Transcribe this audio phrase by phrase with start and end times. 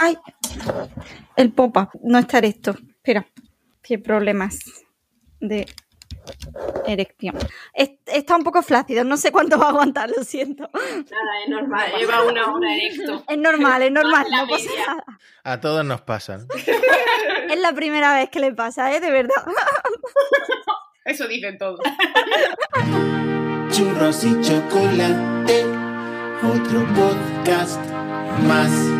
[0.00, 0.16] ¡Ay!
[1.36, 1.90] El popa.
[2.02, 2.70] No está erecto.
[2.70, 3.26] Espera.
[3.82, 4.58] Qué problemas
[5.40, 5.66] de
[6.86, 7.36] erección.
[7.74, 10.68] está un poco flácido, no sé cuánto va a aguantar, lo siento.
[10.72, 13.24] Nada, es normal, lleva una hora erecto.
[13.28, 15.04] Es normal, es normal, no pasa nada.
[15.44, 16.46] A todos nos pasa.
[17.50, 19.00] es la primera vez que le pasa, ¿eh?
[19.00, 19.44] De verdad.
[21.04, 21.80] Eso dicen todos.
[23.70, 25.64] Churros y chocolate,
[26.42, 27.80] otro podcast
[28.46, 28.99] más.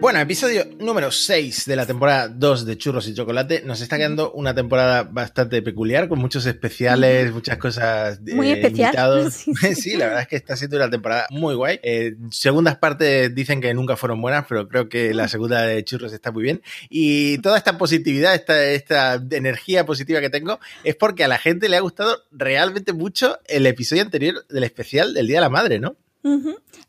[0.00, 3.62] Bueno, episodio número 6 de la temporada 2 de Churros y Chocolate.
[3.64, 8.20] Nos está quedando una temporada bastante peculiar, con muchos especiales, muchas cosas.
[8.24, 9.32] Eh, muy especial.
[9.74, 11.80] Sí, la verdad es que está siendo una temporada muy guay.
[11.82, 16.12] Eh, segundas partes dicen que nunca fueron buenas, pero creo que la segunda de Churros
[16.12, 16.62] está muy bien.
[16.88, 21.68] Y toda esta positividad, esta, esta energía positiva que tengo, es porque a la gente
[21.68, 25.80] le ha gustado realmente mucho el episodio anterior del especial del Día de la Madre,
[25.80, 25.96] ¿no?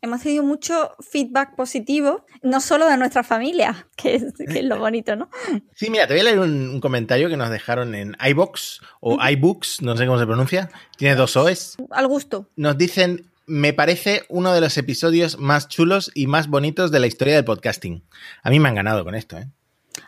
[0.02, 5.28] Hemos tenido mucho feedback positivo, no solo de nuestra familia, que es, lo bonito, ¿no?
[5.74, 9.82] Sí, mira, te voy a leer un, comentario que nos dejaron en iBox o iBooks,
[9.82, 10.70] no sé cómo se pronuncia.
[10.96, 11.76] Tiene dos O's.
[11.90, 12.48] Al gusto.
[12.56, 17.06] Nos dicen, me parece uno de los episodios más chulos y más bonitos de la
[17.06, 18.02] historia del podcasting.
[18.42, 19.48] A mí me han ganado con esto, ¿eh?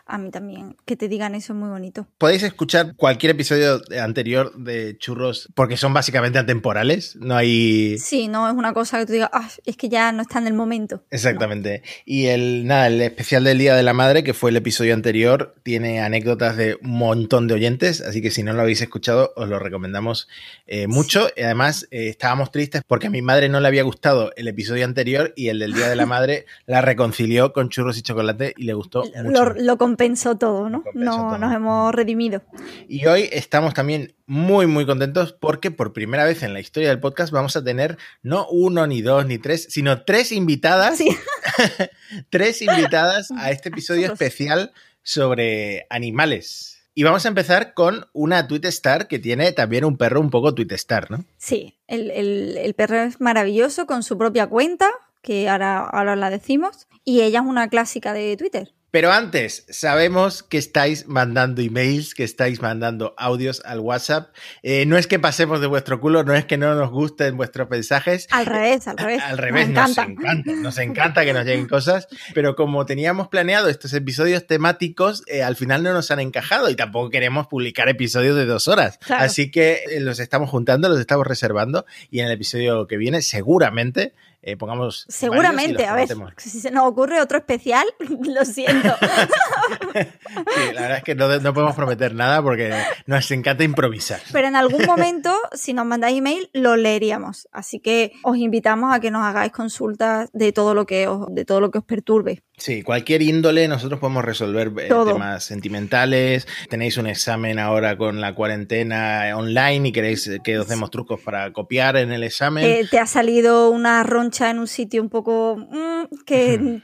[0.05, 0.75] A mí también.
[0.85, 2.07] Que te digan eso es muy bonito.
[2.17, 7.15] Podéis escuchar cualquier episodio anterior de Churros porque son básicamente atemporales.
[7.17, 7.97] No hay.
[7.99, 10.47] Sí, no es una cosa que tú digas, ah, es que ya no está en
[10.47, 11.03] el momento.
[11.09, 11.83] Exactamente.
[12.05, 15.55] Y el, nada, el especial del Día de la Madre, que fue el episodio anterior,
[15.63, 18.01] tiene anécdotas de un montón de oyentes.
[18.01, 20.27] Así que si no lo habéis escuchado, os lo recomendamos
[20.67, 21.27] eh, mucho.
[21.35, 24.85] Y además, eh, estábamos tristes porque a mi madre no le había gustado el episodio
[24.85, 28.63] anterior y el del Día de la Madre la reconcilió con churros y chocolate y
[28.63, 29.43] le gustó mucho
[29.77, 30.83] compensó todo, ¿no?
[30.93, 32.41] no nos hemos redimido.
[32.87, 36.99] Y hoy estamos también muy, muy contentos porque por primera vez en la historia del
[36.99, 40.99] podcast vamos a tener no uno, ni dos, ni tres, sino tres invitadas.
[42.29, 46.73] tres invitadas a este episodio especial sobre animales.
[46.95, 50.53] Y vamos a empezar con una tweet star que tiene también un perro un poco
[50.53, 51.25] tweet star, ¿no?
[51.37, 54.89] Sí, el, el perro es maravilloso con su propia cuenta,
[55.23, 58.73] que ahora, ahora la decimos, y ella es una clásica de Twitter.
[58.93, 64.35] Pero antes, sabemos que estáis mandando emails, que estáis mandando audios al WhatsApp.
[64.61, 67.67] Eh, no es que pasemos de vuestro culo, no es que no nos gusten vuestros
[67.71, 68.27] mensajes.
[68.29, 69.23] Al revés, al revés.
[69.23, 70.51] Al revés, nos, encanta.
[70.61, 72.07] Nos encanta que nos lleguen cosas.
[72.35, 76.75] Pero como teníamos planeado estos episodios temáticos, eh, al final no nos han encajado y
[76.75, 78.99] tampoco queremos publicar episodios de dos horas.
[79.09, 83.23] Así que eh, los estamos juntando, los estamos reservando y en el episodio que viene
[83.23, 84.13] seguramente
[84.45, 85.05] eh, pongamos.
[85.07, 87.87] Seguramente, a ver, si se nos ocurre otro especial,
[88.23, 88.89] lo siento.
[89.93, 92.73] sí, la verdad es que no, no, podemos prometer nada porque
[93.05, 94.19] nos encanta improvisar.
[94.33, 97.47] Pero en algún momento, si nos mandáis email, lo leeríamos.
[97.53, 101.45] Así que os invitamos a que nos hagáis consultas de todo lo que os, de
[101.45, 102.43] todo lo que os perturbe.
[102.63, 106.47] Sí, cualquier índole nosotros podemos resolver eh, temas sentimentales.
[106.69, 111.51] Tenéis un examen ahora con la cuarentena online y queréis que os demos trucos para
[111.51, 112.63] copiar en el examen.
[112.63, 116.81] Eh, te ha salido una roncha en un sitio un poco mm, que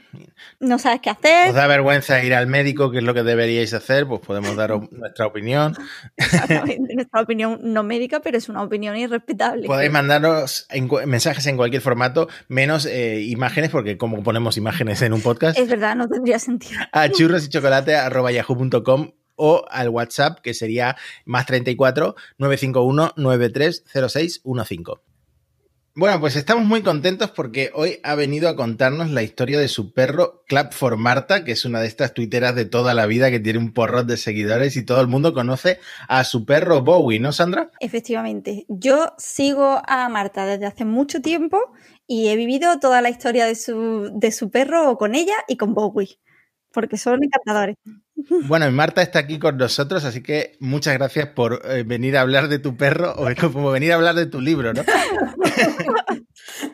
[0.58, 1.48] no sabes qué hacer.
[1.48, 4.72] Os da vergüenza ir al médico, que es lo que deberíais hacer, pues podemos dar
[4.90, 5.74] nuestra opinión.
[6.18, 9.66] Exactamente, nuestra opinión no médica, pero es una opinión irrespetable.
[9.66, 10.68] Podéis mandarnos
[11.06, 15.69] mensajes en cualquier formato, menos eh, imágenes, porque como ponemos imágenes en un podcast es
[15.70, 16.80] verdad, no tendría sentido.
[16.92, 25.10] A churros y chocolate yahoo.com o al WhatsApp que sería más 34 951 930615.
[25.96, 29.92] Bueno, pues estamos muy contentos porque hoy ha venido a contarnos la historia de su
[29.92, 33.40] perro Clap for Marta, que es una de estas tuiteras de toda la vida que
[33.40, 37.32] tiene un porrón de seguidores y todo el mundo conoce a su perro Bowie, ¿no,
[37.32, 37.72] Sandra?
[37.80, 38.66] Efectivamente.
[38.68, 41.58] Yo sigo a Marta desde hace mucho tiempo
[42.10, 45.74] y he vivido toda la historia de su, de su perro con ella y con
[45.74, 46.18] Bowie,
[46.72, 47.76] porque son encantadores.
[48.28, 52.22] Bueno, y Marta está aquí con nosotros, así que muchas gracias por eh, venir a
[52.22, 54.82] hablar de tu perro o como venir a hablar de tu libro, ¿no?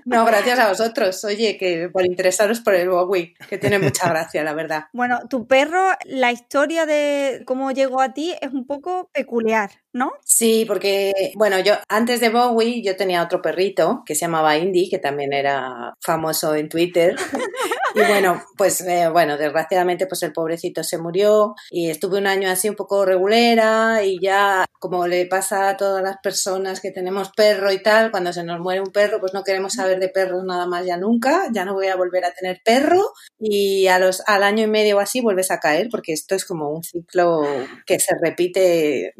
[0.05, 1.25] No, gracias a vosotros.
[1.25, 4.84] Oye, que por interesaros por el Bowie, que tiene mucha gracia, la verdad.
[4.93, 10.13] Bueno, tu perro, la historia de cómo llegó a ti es un poco peculiar, ¿no?
[10.25, 14.89] Sí, porque, bueno, yo antes de Bowie yo tenía otro perrito que se llamaba Indy,
[14.89, 17.16] que también era famoso en Twitter.
[17.95, 21.35] Y bueno, pues eh, bueno, desgraciadamente pues el pobrecito se murió
[21.71, 26.03] y estuve un año así un poco regulera y ya como le pasa a todas
[26.03, 29.42] las personas que tenemos perro y tal, cuando se nos muere un perro pues no
[29.42, 32.60] queremos saber de perros nada más ya nunca, ya no voy a volver a tener
[32.65, 36.34] perro y a los, al año y medio o así vuelves a caer porque esto
[36.34, 37.42] es como un ciclo
[37.86, 39.15] que se repite,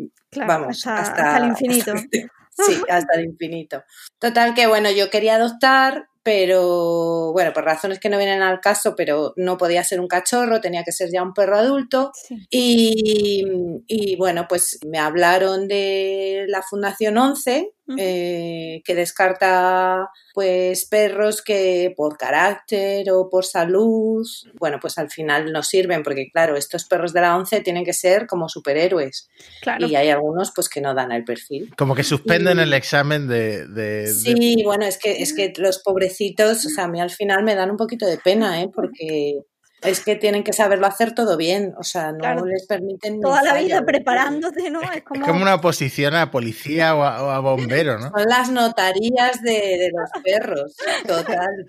[0.47, 1.93] vamos, hasta, hasta, el infinito.
[2.51, 3.83] sí, hasta el infinito.
[4.19, 8.97] Total que bueno, yo quería adoptar pero bueno, por razones que no vienen al caso,
[8.97, 12.11] pero no podía ser un cachorro, tenía que ser ya un perro adulto.
[12.15, 12.49] Sí.
[12.51, 13.45] Y,
[13.87, 21.93] y, bueno, pues me hablaron de la Fundación 11, Eh, que descarta pues perros que
[21.97, 24.27] por carácter o por salud,
[24.59, 27.93] bueno, pues al final no sirven, porque claro, estos perros de la 11 tienen que
[27.93, 29.29] ser como superhéroes
[29.63, 29.87] Claro.
[29.87, 31.73] y hay algunos pues que no dan el perfil.
[31.77, 33.67] Como que suspenden Y- el examen de.
[33.69, 37.11] de- de- Sí, bueno, es que, es que los pobrecitos, o sea, a mí al
[37.11, 38.69] final me dan un poquito de pena, ¿eh?
[38.75, 39.39] Porque
[39.83, 42.45] es que tienen que saberlo hacer todo bien, o sea, no Claro.
[42.47, 43.21] les permiten...
[43.21, 44.81] Toda la vida preparándote, ¿no?
[44.81, 45.25] Es como.
[45.25, 48.11] Es como una oposición a policía o a, o a bombero, ¿no?
[48.11, 50.75] Son las notarías de, de los perros,
[51.07, 51.67] total.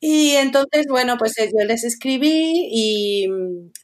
[0.00, 3.28] Y entonces, bueno, pues eh, yo les escribí y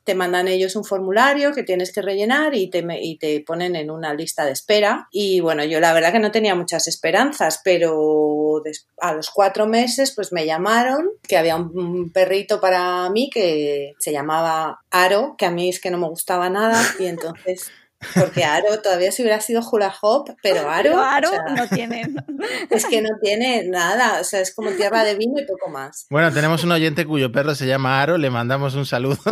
[0.04, 3.76] te mandan ellos un formulario que tienes que rellenar y te, me- y te ponen
[3.76, 5.08] en una lista de espera.
[5.12, 8.62] Y bueno, yo la verdad que no tenía muchas esperanzas, pero
[9.00, 14.12] a los cuatro meses pues me llamaron que había un perrito para mí que se
[14.12, 17.70] llamaba Aro, que a mí es que no me gustaba nada y entonces...
[18.14, 21.68] Porque Aro todavía si hubiera sido hula hop, pero Aro, Pero Aro o sea, no
[21.68, 22.14] tienen.
[22.70, 26.06] es que no tiene nada, o sea, es como tierra de vino y poco más.
[26.08, 29.18] Bueno, tenemos un oyente cuyo perro se llama Aro, le mandamos un saludo.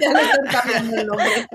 [0.00, 1.48] Ya le estoy cambiando el nombre.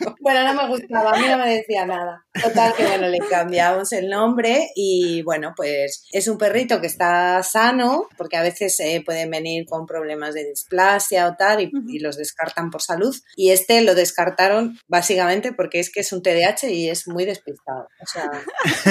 [0.20, 2.24] Bueno, no me gustaba, a mí no me decía nada.
[2.42, 7.42] Total, que bueno, le cambiamos el nombre y bueno, pues es un perrito que está
[7.42, 11.98] sano, porque a veces eh, pueden venir con problemas de displasia o tal y, y
[12.00, 13.14] los descartan por salud.
[13.36, 17.88] Y este lo descartaron básicamente porque es que es un TDAH y es muy despistado.
[18.00, 18.30] O sea,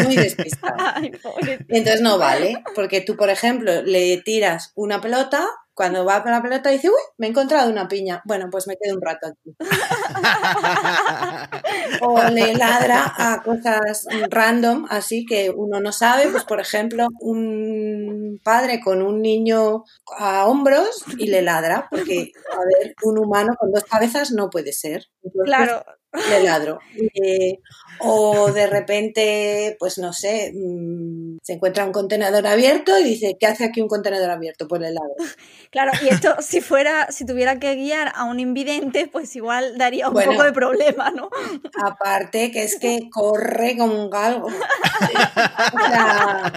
[0.03, 0.75] muy despistado.
[1.69, 5.45] Entonces no vale, porque tú, por ejemplo, le tiras una pelota,
[5.77, 8.21] cuando va con la pelota dice, uy, me he encontrado una piña.
[8.25, 9.56] Bueno, pues me quedo un rato aquí.
[12.01, 18.39] O le ladra a cosas random, así que uno no sabe, pues por ejemplo, un
[18.44, 19.83] padre con un niño
[20.18, 24.74] a hombros y le ladra, porque, a ver, un humano con dos cabezas no puede
[24.74, 25.06] ser.
[25.24, 25.83] Entonces, Claro.
[26.13, 26.80] Le ladro.
[27.13, 27.59] Eh,
[28.00, 33.48] o de repente, pues no sé, mm, se encuentra un contenedor abierto y dice, ¿qué
[33.48, 34.68] hace aquí un contenedor abierto?
[34.68, 35.15] Pues le ladro.
[35.69, 40.07] Claro, y esto si fuera, si tuviera que guiar a un invidente, pues igual daría
[40.07, 40.31] un Bueno.
[40.31, 41.30] poco de problema, ¿no?
[41.83, 44.48] Aparte que es que corre como un galgo.
[44.48, 44.50] O
[45.89, 46.53] sea,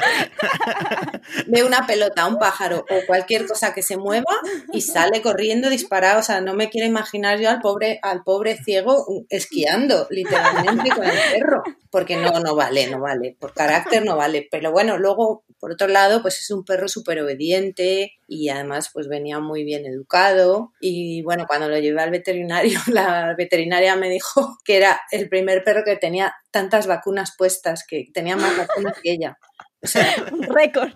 [1.49, 4.33] ve una pelota, un pájaro o cualquier cosa que se mueva
[4.73, 6.21] y sale corriendo disparado.
[6.21, 9.05] O sea, no me quiero imaginar yo al pobre, al pobre ciego
[9.41, 11.63] esquiando, literalmente, con el perro.
[11.91, 13.37] Porque no, no vale, no vale.
[13.39, 14.47] Por carácter no vale.
[14.51, 19.09] Pero bueno, luego, por otro lado, pues es un perro súper obediente y además pues
[19.09, 20.73] venía muy bien educado.
[20.81, 25.65] Y bueno, cuando lo llevé al veterinario, la veterinaria me dijo que era el primer
[25.65, 29.39] perro que tenía tantas vacunas puestas, que tenía más vacunas que ella.
[29.83, 30.91] O sea, Un récord.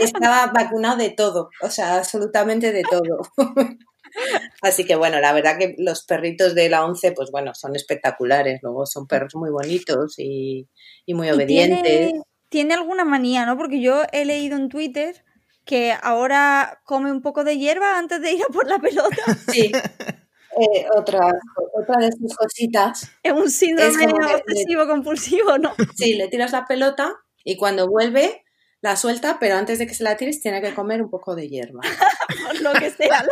[0.00, 3.20] estaba vacunado de todo, o sea, absolutamente de todo.
[4.60, 8.60] Así que bueno, la verdad que los perritos de la 11, pues bueno, son espectaculares.
[8.62, 10.68] Luego son perros muy bonitos y,
[11.06, 11.82] y muy Y obedientes.
[11.82, 13.56] tiene, tiene alguna manía, ¿no?
[13.56, 15.24] Porque yo he leído en Twitter
[15.64, 19.16] que ahora come un poco de hierba antes de ir a por la pelota.
[19.52, 19.72] Sí.
[20.60, 21.32] Eh, otra,
[21.72, 23.10] otra de sus cositas.
[23.22, 25.72] Es un síndrome como que- obsesivo compulsivo, ¿no?
[25.96, 28.44] Sí, le tiras la pelota y cuando vuelve
[28.82, 31.48] la suelta, pero antes de que se la tires tiene que comer un poco de
[31.48, 31.80] hierba.
[32.46, 33.30] Por lo que sea, ¿no?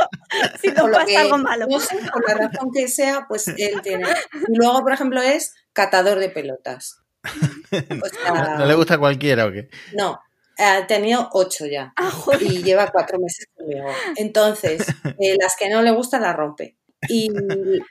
[0.62, 1.66] Si no Por lo pasa que- algo malo.
[1.68, 4.08] No sé, por la razón que sea, pues él tiene.
[4.48, 6.96] Y luego, por ejemplo, es catador de pelotas.
[7.72, 9.68] O sea, ¿No le gusta a cualquiera o qué?
[9.94, 10.18] no,
[10.58, 13.86] ha tenido ocho ya Ah, y lleva cuatro meses conmigo.
[14.16, 14.84] Entonces,
[15.20, 16.76] eh, las que no le gustan las rompe.
[17.08, 17.30] Y,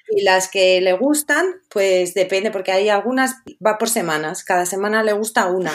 [0.10, 3.36] y las que le gustan, pues depende, porque hay algunas,
[3.66, 5.72] va por semanas, cada semana le gusta una.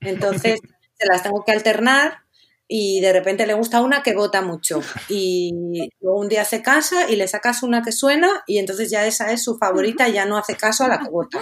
[0.00, 0.60] Entonces,
[1.00, 2.18] se las tengo que alternar
[2.68, 4.80] y de repente le gusta una que vota mucho.
[5.08, 5.52] Y
[6.00, 9.32] luego un día se casa y le sacas una que suena y entonces ya esa
[9.32, 11.40] es su favorita y ya no hace caso a la que vota.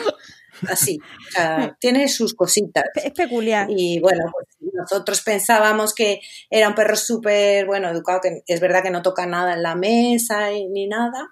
[0.69, 0.99] Así,
[1.29, 2.85] o sea, tiene sus cositas.
[2.95, 3.69] Es peculiar.
[3.71, 8.83] Y bueno, pues nosotros pensábamos que era un perro súper, bueno, educado, que es verdad
[8.83, 11.29] que no toca nada en la mesa y- ni nada,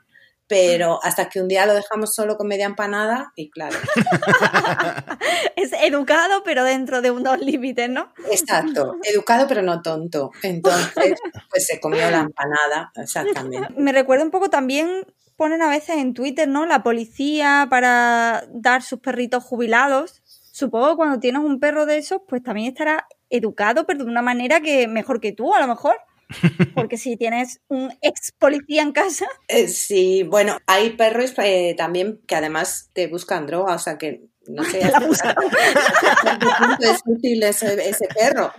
[0.49, 3.77] pero hasta que un día lo dejamos solo con media empanada y claro,
[5.57, 8.13] Es educado, pero dentro de unos límites, ¿no?
[8.31, 10.31] exacto, educado pero no tonto.
[10.43, 11.19] Entonces,
[11.51, 13.75] pues se comió la empanada, exactamente.
[13.77, 15.05] Me recuerda un poco también,
[15.37, 16.67] ponen a veces en Twitter, ¿no?
[16.67, 20.23] La policía para dar sus perritos jubilados.
[20.53, 24.23] Supongo que cuando tienes un perro de esos, pues también estará educado, pero de una
[24.23, 25.97] manera que mejor que tú, a lo mejor.
[26.75, 32.21] Porque si tienes un ex policía en casa, Eh, sí, bueno, hay perros eh, también
[32.27, 34.99] que además te buscan droga, o sea que no sé, la
[36.81, 38.53] es útil ese, ese perro.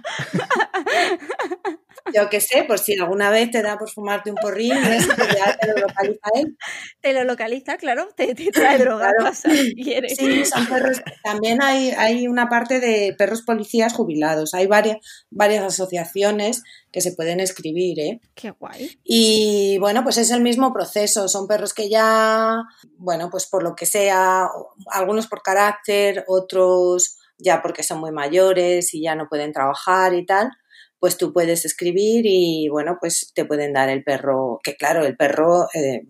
[2.14, 5.28] Yo qué sé, por si alguna vez te da por fumarte un porrín, eso, pues
[5.36, 6.58] ya te lo localiza él.
[7.02, 9.34] Te lo localiza, claro, te, te trae droga Claro.
[9.34, 9.74] si.
[10.16, 11.02] Sí, son perros.
[11.24, 14.54] También hay, hay una parte de perros policías jubilados.
[14.54, 14.98] Hay varias,
[15.30, 16.64] varias asociaciones
[16.98, 18.22] que se pueden escribir, ¿eh?
[18.34, 19.00] Qué guay.
[19.04, 21.28] Y bueno, pues es el mismo proceso.
[21.28, 22.64] Son perros que ya,
[22.98, 24.50] bueno, pues por lo que sea,
[24.92, 30.26] algunos por carácter, otros ya porque son muy mayores y ya no pueden trabajar y
[30.26, 30.50] tal,
[30.98, 35.16] pues tú puedes escribir y bueno, pues te pueden dar el perro, que claro, el
[35.16, 36.02] perro, eh,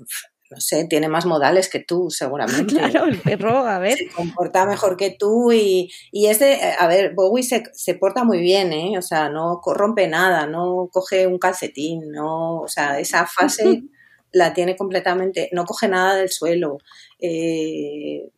[0.50, 3.98] no sé, tiene más modales que tú seguramente Claro, el perro, a ver.
[3.98, 7.96] se comporta mejor que tú y, y es de, eh, a ver, Bowie se, se
[7.96, 8.98] porta muy bien, ¿eh?
[8.98, 13.84] O sea, no rompe nada, no coge un calcetín, no, o sea, esa fase
[14.32, 16.78] la tiene completamente, no coge nada del suelo,
[17.20, 18.30] eh,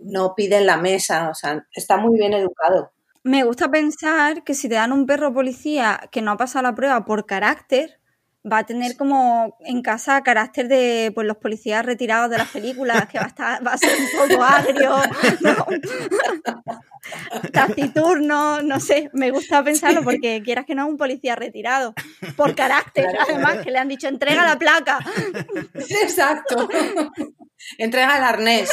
[0.00, 2.92] no pide en la mesa, o sea, está muy bien educado.
[3.22, 6.74] Me gusta pensar que si te dan un perro policía que no ha pasado la
[6.74, 7.98] prueba por carácter,
[8.50, 13.06] va a tener como en casa carácter de pues los policías retirados de las películas,
[13.08, 14.96] que va a estar, va a ser un poco agrio,
[15.40, 15.66] ¿no?
[17.52, 21.94] taciturno, no sé, me gusta pensarlo porque quieras que no es un policía retirado,
[22.36, 23.26] por carácter, Claro.
[23.28, 24.98] además, que le han dicho entrega la placa.
[25.74, 26.68] Exacto.
[27.78, 28.70] Entrega el arnés.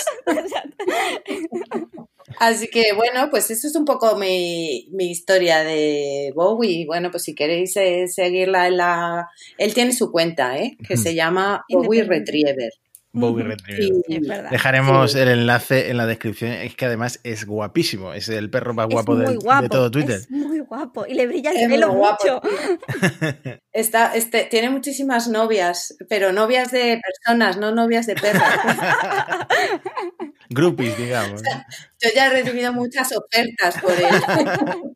[2.40, 6.86] Así que bueno, pues eso es un poco mi, mi historia de Bowie.
[6.86, 9.28] Bueno, pues si queréis eh, seguirla en la...
[9.58, 10.78] Él tiene su cuenta, ¿eh?
[10.88, 12.04] Que se llama Bowie.
[12.04, 12.72] Retriever.
[13.14, 13.44] Bowie.
[13.44, 14.50] Retriever.
[14.50, 15.20] Dejaremos Sí.
[15.20, 16.52] el enlace en la descripción.
[16.52, 18.14] Es que además es guapísimo.
[18.14, 20.16] Es el perro más guapo, de todo Twitter.
[20.16, 21.06] Es muy guapo.
[21.06, 22.42] Y le brilla el Es pelo mucho.
[23.72, 28.44] Está, este, tiene muchísimas novias, pero novias de personas, no novias de perros.
[30.50, 31.42] Groupies, digamos.
[32.02, 34.84] Yo ya he recibido muchas ofertas por él.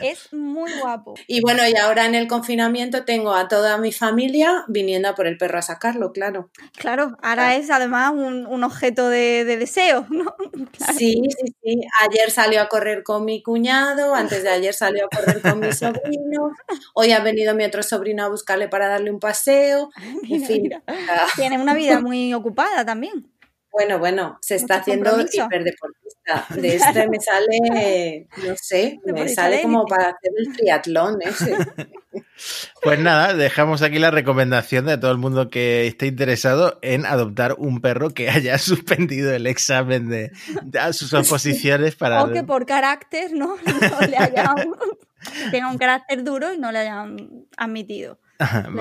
[0.00, 1.14] Es muy guapo.
[1.26, 5.26] Y bueno, y ahora en el confinamiento tengo a toda mi familia viniendo a por
[5.26, 6.50] el perro a sacarlo, claro.
[6.76, 10.34] Claro, ahora es además un, un objeto de, de deseo, ¿no?
[10.72, 10.92] Claro.
[10.98, 11.80] Sí, sí, sí.
[12.02, 15.72] Ayer salió a correr con mi cuñado, antes de ayer salió a correr con mi
[15.72, 16.52] sobrino.
[16.94, 19.90] Hoy ha venido mi otro sobrino a buscarle para darle un paseo.
[20.28, 20.82] En fin, mira.
[21.34, 23.31] Tiene una vida muy ocupada también.
[23.72, 26.46] Bueno, bueno, se está haciendo hiperdeportista.
[26.50, 31.56] De este me sale, no sé, me sale como para hacer el triatlón ese.
[32.82, 37.54] Pues nada, dejamos aquí la recomendación de todo el mundo que esté interesado en adoptar
[37.56, 42.22] un perro que haya suspendido el examen de, de sus oposiciones para...
[42.24, 44.56] O que por carácter no, no le hayan,
[45.50, 48.18] tenga un carácter duro y no le hayan admitido.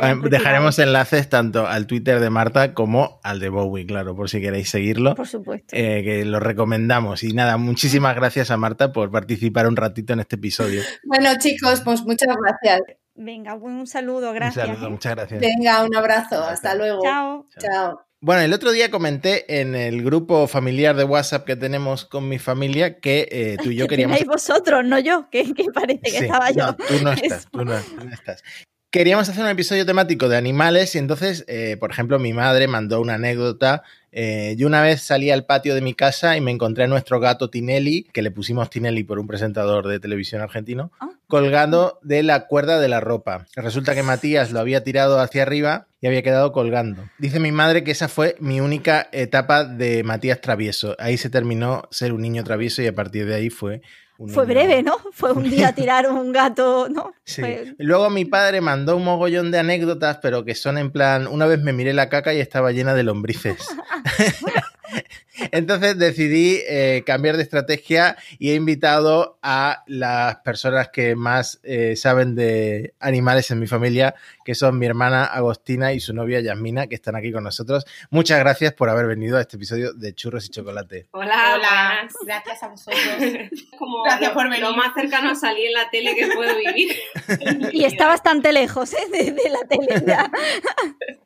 [0.02, 4.42] Hayan Dejaremos enlaces tanto al Twitter de Marta como al de Bowie, claro, por si
[4.42, 5.16] queréis seguirlo.
[5.16, 5.76] Por supuesto.
[5.76, 7.24] eh, que lo recomendamos.
[7.24, 10.82] Y nada, muchísimas gracias a Marta por participar un ratito en este episodio.
[11.06, 12.82] Bueno, chicos, pues muchas gracias.
[13.16, 14.66] Venga, un saludo, gracias.
[14.68, 14.92] un saludo, ¿eh?
[14.92, 15.40] muchas gracias.
[15.42, 16.44] Venga, un abrazo.
[16.44, 17.02] Hasta luego.
[17.04, 17.48] Chao.
[17.60, 18.06] Chao.
[18.24, 22.38] Bueno, el otro día comenté en el grupo familiar de WhatsApp que tenemos con mi
[22.38, 26.02] familia que eh, tú y yo Que queríamos tenéis vosotros, no yo, que, que parece
[26.04, 26.68] que Sí, estaba yo.
[26.68, 27.50] No, tú no estás, Eso.
[27.52, 28.44] tú no, tú no estás.
[28.92, 33.00] Queríamos hacer un episodio temático de animales y entonces, eh, por ejemplo, mi madre mandó
[33.00, 33.84] una anécdota.
[34.12, 37.22] Eh, yo una vez salí al patio de mi casa y me encontré a nuestro
[37.22, 41.08] gato Tinelli, que le pusimos Tinelli por un presentador de televisión argentino, Ah.
[41.28, 43.46] colgando de la cuerda de la ropa.
[43.56, 47.10] Resulta que Matías lo había tirado hacia arriba y había quedado colgando.
[47.18, 50.98] Dice mi madre que esa fue mi única etapa de Matías travieso.
[51.00, 53.82] Ahí se terminó ser un niño travieso y a partir de ahí fue...
[54.28, 54.98] Fue niño- breve, ¿no?
[55.14, 57.14] Fue un día tirar un gato, ¿no?
[57.24, 57.42] Sí.
[57.42, 61.46] Fue- Luego mi padre mandó un mogollón de anécdotas, pero que son en plan, una
[61.46, 63.68] vez me miré la caca y estaba llena de lombrices.
[65.52, 71.96] Entonces decidí eh, cambiar de estrategia y he invitado a las personas que más eh,
[71.96, 74.14] saben de animales en mi familia,
[74.46, 77.86] que son mi hermana Agostina y su novia Yasmina, que están aquí con nosotros.
[78.10, 81.08] Muchas gracias por haber venido a este episodio de Churros y Chocolate.
[81.12, 83.02] Hola, Hola, gracias a vosotros.
[83.78, 84.62] Como Gracias lo, por venir.
[84.62, 86.92] lo más cercano a salir en la tele que puedo vivir.
[87.72, 88.98] Y está bastante lejos ¿eh?
[89.12, 90.30] de, de la tele ya.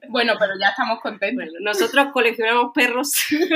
[0.10, 1.46] Bueno, pero ya estamos contentos.
[1.46, 3.12] Bueno, nosotros coleccionamos perros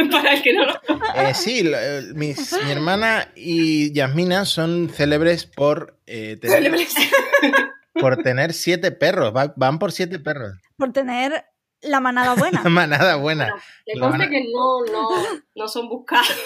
[0.11, 0.73] para el que no lo
[1.15, 6.73] Eh, sí, lo- eh, mis- mi hermana y Yasmina son célebres por, eh, tener,
[7.93, 9.35] por tener siete perros.
[9.35, 10.53] Va- van por siete perros.
[10.77, 11.45] Por tener
[11.81, 12.61] La manada buena.
[12.69, 13.45] Manada buena.
[13.45, 15.09] Bueno, le La conste que no, no,
[15.55, 16.27] no son buscados.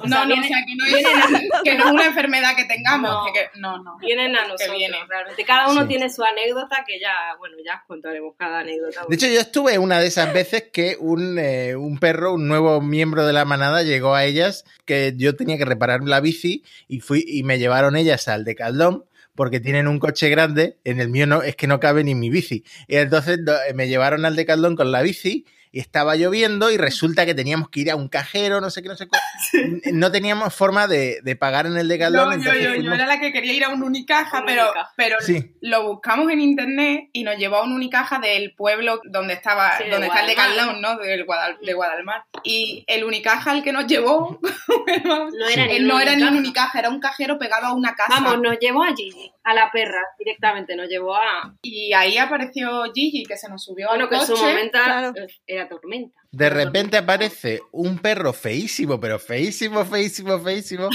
[0.00, 2.54] O No, sea, no, o vienen, sea, que no, es, que no es una enfermedad
[2.56, 3.10] que tengamos.
[3.10, 3.32] No.
[3.32, 3.98] que- no, no.
[3.98, 5.00] vienen a nosotros, vienen.
[5.08, 5.44] realmente.
[5.44, 5.88] Cada uno Sí.
[5.88, 9.04] tiene su anécdota que ya, bueno, ya os contaremos cada anécdota.
[9.08, 12.80] De hecho, yo estuve una de esas veces que un, eh, un perro, un nuevo
[12.80, 17.00] miembro de la manada, llegó a ellas que yo tenía que reparar la bici y
[17.00, 19.04] fui y me llevaron ellas al Decathlon
[19.38, 22.28] porque tienen un coche grande, en el mío no, es que no cabe ni mi
[22.28, 22.64] bici.
[22.88, 23.38] Y entonces
[23.72, 25.46] me llevaron al Decathlon con la bici
[25.80, 28.96] estaba lloviendo y resulta que teníamos que ir a un cajero, no sé qué, no
[28.96, 29.20] sé cuál.
[29.92, 32.24] No teníamos forma de, de pagar en el Decathlon.
[32.24, 34.46] No, yo, entonces yo, yo fuimos- era la que quería ir a un Unicaja, Un
[34.46, 34.92] pero, Unicaja.
[34.96, 35.54] pero Sí.
[35.60, 39.84] lo buscamos en internet y nos llevó a un Unicaja del pueblo donde estaba, Sí,
[39.84, 40.56] de donde está el Guadalmar.
[40.56, 40.96] Decathlon, ¿no?
[40.98, 42.24] Del Guadal- de Guadalmar.
[42.44, 44.38] Y el Unicaja al que nos llevó,
[45.04, 46.78] no era, ni, no un era ni un Unicaja.
[46.78, 48.14] Era un cajero pegado a una casa.
[48.20, 51.54] Vamos, nos llevó a Gigi, a la perra, directamente, nos llevó a...
[51.62, 54.36] Y ahí apareció Gigi, que se nos subió Bueno, al que en coche.
[54.36, 55.12] su momento Claro.
[55.46, 56.20] era tormenta.
[56.30, 60.88] De repente aparece un perro feísimo, pero feísimo, feísimo, feísimo,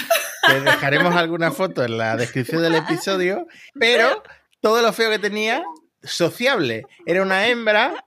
[0.47, 4.21] que dejaremos alguna foto en la descripción del episodio, pero
[4.61, 5.63] todo lo feo que tenía,
[6.03, 6.85] sociable.
[7.05, 8.03] Era una hembra,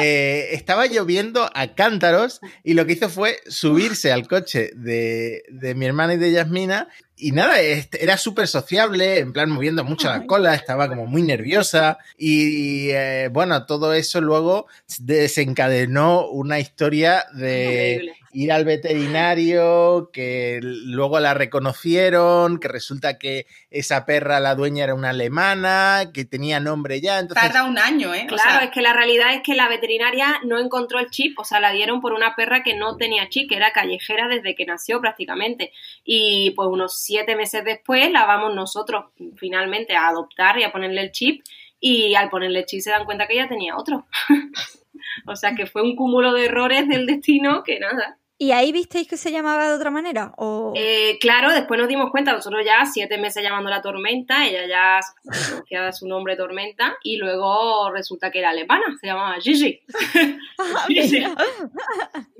[0.00, 5.74] eh, estaba lloviendo a cántaros y lo que hizo fue subirse al coche de, de
[5.74, 6.88] mi hermana y de Yasmina
[7.18, 11.98] y nada, era súper sociable, en plan moviendo mucho la cola, estaba como muy nerviosa
[12.18, 14.66] y eh, bueno, todo eso luego
[14.98, 18.16] desencadenó una historia de Increíble.
[18.36, 24.94] Ir al veterinario, que luego la reconocieron, que resulta que esa perra, la dueña era
[24.94, 27.42] una alemana, que tenía nombre ya, entonces...
[27.42, 28.24] Tarda un año, ¿eh?
[28.24, 31.38] O Claro, sea, es que la realidad es que la veterinaria no encontró el chip,
[31.38, 34.54] o sea, la dieron por una perra que no tenía chip, que era callejera desde
[34.54, 35.72] que nació prácticamente.
[36.04, 39.06] Y pues unos siete meses después la vamos nosotros
[39.38, 41.42] finalmente a adoptar y a ponerle el chip.
[41.80, 44.06] Y al ponerle el chip se dan cuenta que ella tenía otro.
[45.26, 48.18] o sea que fue un cúmulo de errores del destino que nada.
[48.38, 50.32] ¿Y ahí visteis que se llamaba de otra manera?
[50.36, 50.74] ¿O...
[50.76, 55.00] Eh, claro, después nos dimos cuenta, nosotros ya siete meses llamando la tormenta, ella ya
[55.50, 59.80] conocía su nombre tormenta, y luego resulta que era alemana, se llamaba Gigi.
[60.88, 61.18] Gigi.
[61.18, 61.24] Y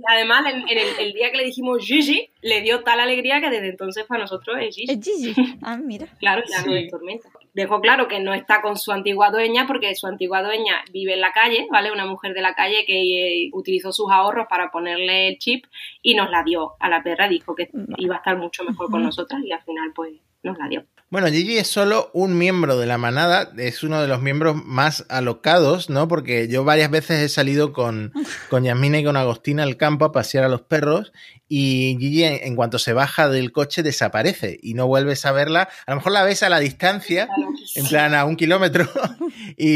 [0.06, 3.48] además, en, en el, el día que le dijimos Gigi, le dio tal alegría que
[3.50, 4.92] desde entonces para nosotros es Gigi.
[4.92, 5.56] Es Gigi.
[5.62, 6.06] Ah, mira.
[6.18, 6.78] Claro, ya no Sí.
[6.84, 7.28] es tormenta.
[7.56, 11.22] Dejó claro que no está con su antigua dueña porque su antigua dueña vive en
[11.22, 11.90] la calle, ¿vale?
[11.90, 15.64] Una mujer de la calle que eh, utilizó sus ahorros para ponerle el chip
[16.02, 17.28] y nos la dio a la perra.
[17.28, 20.68] Dijo que iba a estar mucho mejor con nosotras y al final, pues, nos la
[20.68, 20.84] dio.
[21.08, 25.06] Bueno, Gigi es solo un miembro de la manada, es uno de los miembros más
[25.08, 26.08] alocados, ¿no?
[26.08, 28.12] Porque yo varias veces he salido con,
[28.50, 31.12] con Yasmina y con Agostina al campo a pasear a los perros
[31.48, 35.68] y Gigi en, cuanto se baja del coche desaparece y no vuelves a verla.
[35.86, 37.28] A lo mejor la ves a la distancia,
[37.76, 38.88] en plan a un kilómetro,
[39.56, 39.68] y,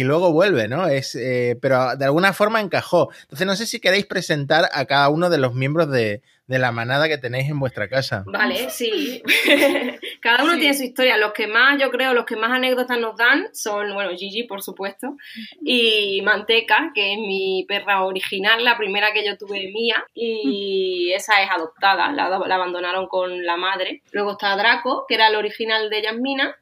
[0.00, 0.86] y luego vuelve, ¿no?
[0.86, 3.10] Es, eh, pero de alguna forma encajó.
[3.24, 6.72] Entonces no sé si queréis presentar a cada uno de los miembros de, de la
[6.72, 8.24] manada que tenéis en vuestra casa.
[8.26, 9.22] Vale, sí.
[10.20, 10.60] Cada uno Sí.
[10.60, 11.16] tiene su historia.
[11.18, 14.62] Los que más, yo creo, los que más anécdotas nos dan son, bueno, Gigi, por
[14.62, 15.14] supuesto,
[15.62, 21.42] y Manteca, que es mi perra original, la primera que yo tuve mía, y esa
[21.42, 24.02] es adoptada, la, la abandonaron con la madre.
[24.12, 26.56] Luego está Draco, que era el original de Yasmina.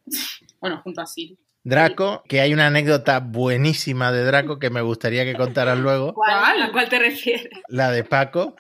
[0.61, 1.39] bueno, junto a Siri.
[1.63, 6.13] Draco, que hay una anécdota buenísima de Draco que me gustaría que contaras luego.
[6.15, 6.63] ¿Cuál?
[6.63, 7.49] ¿A cuál te refieres?
[7.69, 8.55] La de Paco.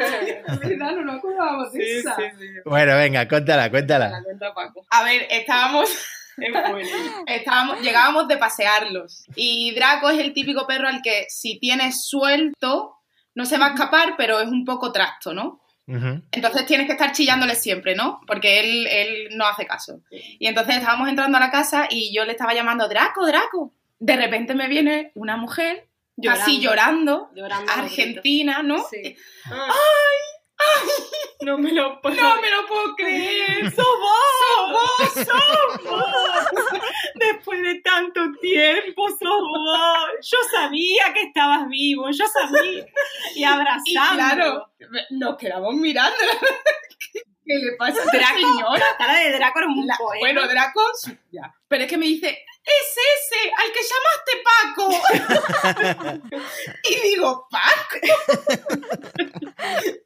[0.00, 2.16] Es verdad, no nos acordábamos de esa.
[2.64, 4.10] Bueno, venga, cuéntala, cuéntala.
[4.10, 4.86] La cuenta Paco.
[4.90, 5.90] A ver, estábamos,
[7.26, 12.96] estábamos, llegábamos de pasearlos y Draco es el típico perro al que si tienes suelto
[13.34, 15.60] no se va a escapar, pero es un poco trasto, ¿no?
[15.88, 18.20] Entonces tienes que estar chillándole siempre, ¿no?
[18.26, 20.00] Porque él, él no hace caso.
[20.10, 23.72] Y entonces estábamos entrando a la casa y yo le estaba llamando Draco, Draco.
[24.00, 25.86] De repente me viene una mujer
[26.30, 27.30] así llorando,
[27.68, 28.84] argentina, ¿no?
[28.88, 29.16] Sí.
[29.44, 29.66] ¡Ay!
[31.42, 33.70] No me lo puedo No me lo puedo creer.
[33.74, 34.16] ¡Sos vos!
[34.40, 35.26] ¡Sos vos!
[35.26, 36.80] ¡Sos vos!
[37.14, 40.08] Después de tanto tiempo, sos vos.
[40.22, 42.86] Yo sabía que estabas vivo, yo sabía.
[43.34, 44.14] Y Y abrazando.
[44.14, 44.66] claro,
[45.10, 46.16] nos quedamos mirando.
[47.12, 48.78] ¿Qué le pasa a Draco, señora?
[48.90, 50.80] la cara de Draco era un La- bueno, Draco,
[51.30, 51.54] ya.
[51.68, 52.94] Pero es que me dice, es
[53.56, 56.40] al que llamaste Paco.
[56.90, 57.96] y digo, ¿Paco?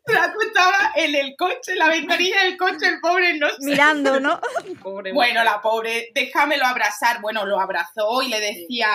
[0.07, 3.57] Draco estaba en el coche, en la ventanilla del coche, el pobre no sé.
[3.61, 4.41] Mirando, ¿no?
[4.83, 7.21] Pobre Bueno, la pobre, déjamelo abrazar.
[7.21, 8.89] Bueno, lo abrazó y le decía,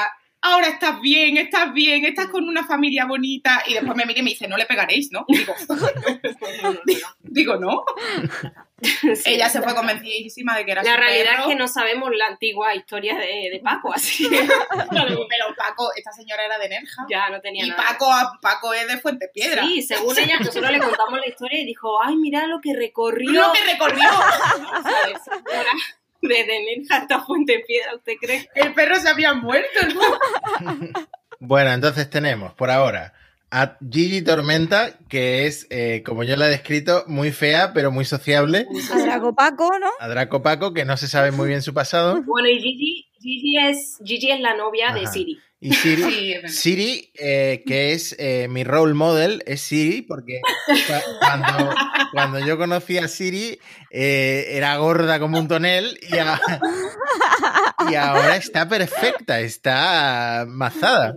[0.45, 3.63] ahora estás bien, estás bien, estás con una familia bonita.
[3.67, 5.25] Y después me mira y me dice, no le pegaréis, ¿no?
[5.27, 5.53] Y digo,
[7.23, 7.83] digo, no.
[8.81, 9.33] Sí.
[9.33, 11.41] Ella se fue convencidísima de que era La su realidad perro.
[11.43, 16.43] es que no sabemos la antigua historia de, de Paco, así pero Paco, esta señora
[16.45, 17.05] era de Nerja.
[17.09, 17.81] ya no tenía Y nada.
[17.81, 19.63] Paco, Paco es de Fuente Piedra.
[19.63, 23.31] Sí, según ella, nosotros le contamos la historia y dijo, ay, mira lo que recorrió.
[23.31, 24.09] Lo que recorrió.
[26.27, 28.49] Desde Nerja hasta Fuente Piedra, ¿usted cree?
[28.55, 29.79] El perro se había muerto.
[29.93, 30.81] ¿no?
[31.37, 33.13] Bueno, entonces tenemos por ahora
[33.51, 38.03] a Gigi Tormenta, que es, eh, como yo la he descrito, muy fea, pero muy
[38.03, 38.67] sociable.
[38.93, 39.89] A Draco Paco, ¿no?
[39.99, 42.21] A Draco Paco, que no se sabe muy bien su pasado.
[42.23, 45.07] Bueno, y Gigi, Gigi, es, Gigi es la novia de.
[45.07, 45.39] Siri.
[45.67, 46.55] Y Siri, Sí, es verdad.
[46.55, 50.39] Siri eh, que es eh, mi role model, es Siri, porque
[50.87, 51.75] cua- cuando,
[52.11, 53.57] cuando yo conocí a Siri
[53.89, 56.39] eh, era gorda como un tonel y, a-
[57.89, 61.15] y ahora está perfecta, está mazada.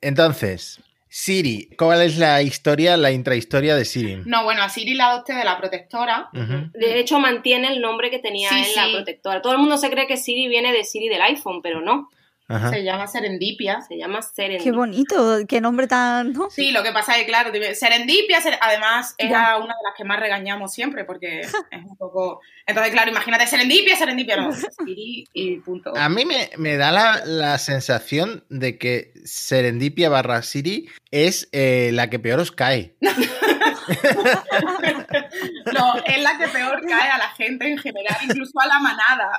[0.00, 4.22] Entonces, Siri, ¿cuál es la historia, la intrahistoria de Siri?
[4.26, 6.28] No, bueno, a Siri la adopté de la protectora.
[6.74, 9.40] De hecho, mantiene el nombre que tenía Sí, en la protectora.
[9.42, 12.10] Todo el mundo se cree que Siri viene de Siri del iPhone, pero no.
[12.48, 12.70] Ajá.
[12.70, 13.80] Se llama Serendipia.
[13.82, 14.70] Se llama Serendipity.
[14.70, 16.32] Qué bonito, qué nombre tan.
[16.32, 16.48] ¿no?
[16.50, 20.04] Sí, lo que pasa es que, claro, Serendipia, ser- además, era una de las que
[20.04, 22.40] más regañamos siempre, porque es un poco...
[22.66, 24.50] Entonces, claro, imagínate, Serendipia, Serendipia, no,
[24.84, 25.92] Siri y punto.
[25.96, 31.90] A mí me, me da la, la sensación de que Serendipia barra Siri es eh,
[31.92, 32.94] la que peor os cae.
[35.72, 39.38] No, es la que peor cae a la gente en general, incluso a la manada.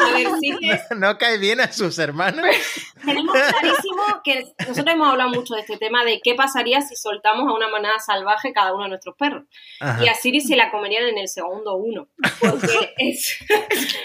[0.00, 2.46] A ver, No cae bien a sus hermanos.
[3.04, 7.48] Tenemos clarísimo que nosotros hemos hablado mucho de este tema de qué pasaría si soltamos
[7.48, 9.44] a una manada salvaje cada uno de nuestros perros.
[9.80, 10.04] Ajá.
[10.04, 12.08] Y a Siri se la comerían en el segundo uno.
[12.40, 13.38] Porque es,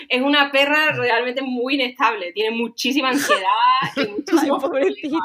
[0.10, 2.32] es una perra realmente muy inestable.
[2.34, 3.44] Tiene muchísima ansiedad
[3.96, 5.18] y Ay, muchísimo pobrecita.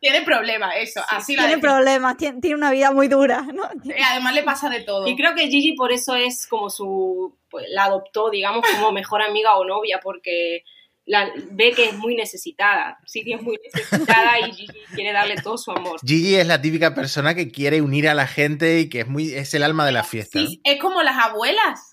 [0.00, 3.64] Tiene problemas, eso, así Tiene problemas, tiene, tiene una vida muy dura, ¿no?
[4.10, 5.06] Además le pasa de todo.
[5.06, 7.34] Y creo que Gigi por eso es como su.
[7.50, 10.64] Pues, la adoptó, digamos, como mejor amiga o novia, porque
[11.06, 12.98] la, ve que es muy necesitada.
[13.06, 15.98] Siri es muy necesitada y Gigi quiere darle todo su amor.
[16.04, 19.32] Gigi es la típica persona que quiere unir a la gente y que es muy
[19.32, 20.38] es el alma de la fiesta.
[20.38, 21.92] Sí, es como las abuelas.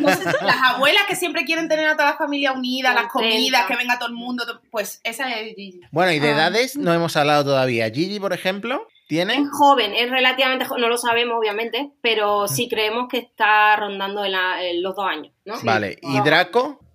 [0.00, 3.12] No sé si las abuelas que siempre quieren tener a toda la familia unida, las
[3.12, 4.44] comidas, que venga todo el mundo.
[4.70, 5.78] Pues esa es Gigi.
[5.80, 5.88] ¿no?
[5.92, 6.34] Bueno, y de Ah.
[6.36, 7.90] edades no hemos hablado todavía.
[7.90, 9.34] Gigi, por ejemplo, tiene.
[9.34, 14.24] Es joven, es relativamente joven, no lo sabemos obviamente, pero sí creemos que está rondando
[14.24, 15.54] en, la- en los dos años, ¿no?
[15.62, 15.98] Vale.
[16.00, 16.22] ¿Y Ah.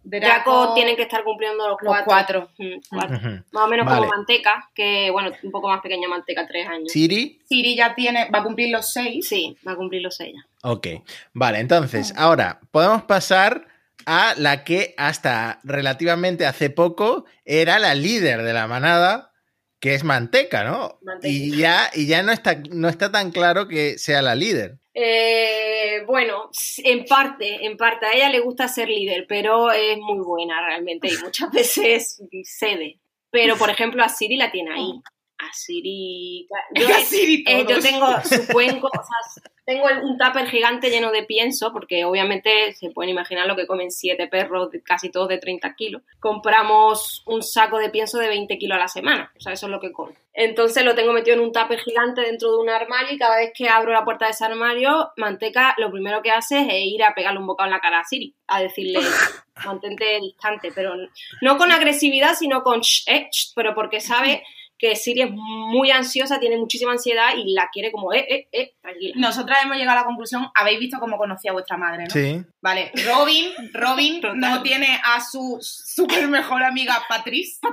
[0.10, 0.52] Draco?
[0.52, 2.06] Draco tiene que estar cumpliendo los los cuatro.
[2.06, 2.50] cuatro.
[2.58, 3.20] Mm, cuatro.
[3.52, 3.98] Más o menos Vale.
[4.00, 6.92] como Manteca, que bueno, un poco más pequeña Manteca, tres años.
[6.92, 7.42] Siri.
[7.48, 9.28] Siri ya tiene, va a cumplir los seis.
[9.28, 10.70] Sí, va a cumplir los seis ya.
[10.70, 10.88] Ok.
[11.34, 13.68] Vale, entonces, ahora podemos pasar
[14.06, 19.32] a la que hasta relativamente hace poco era la líder de la manada,
[19.80, 21.00] que es Manteca, ¿no?
[21.02, 21.34] Manteca.
[21.34, 24.80] Y ya, y ya no, está, no está tan claro que sea la líder.
[24.94, 30.20] Eh, bueno, en parte, en parte, a ella le gusta ser líder, pero es muy
[30.20, 33.00] buena realmente y muchas veces cede.
[33.30, 34.94] Pero, por ejemplo, a Siri la tiene ahí.
[35.40, 36.48] A Siri...
[36.76, 41.74] Yo, eh, yo tengo su cuenco, o sea, tengo un tupper gigante lleno de pienso,
[41.74, 46.02] porque obviamente se pueden imaginar lo que comen siete perros, casi todos de 30 kilos.
[46.20, 49.72] Compramos un saco de pienso de 20 kilos a la semana, o sea, eso es
[49.72, 50.14] lo que come.
[50.34, 53.52] Entonces lo tengo metido en un tupper gigante dentro de un armario y cada vez
[53.54, 57.14] que abro la puerta de ese armario, Manteca lo primero que hace es ir a
[57.14, 59.00] pegarle un bocado en la cara a Siri, a decirle,
[59.66, 60.94] mantente distante, pero
[61.42, 64.44] no con agresividad, sino con, "Shh, eh, shh", pero porque sabe
[64.78, 68.76] que Siri es muy ansiosa, tiene muchísima ansiedad y la quiere como, eh, eh, eh,
[68.80, 69.16] tranquila.
[69.18, 72.10] Nosotras hemos llegado a la conclusión, habéis visto cómo conocía a vuestra madre, ¿no?
[72.12, 72.44] Sí.
[72.62, 77.60] Vale, Robin, Robin no tiene a su super mejor amiga Patrice.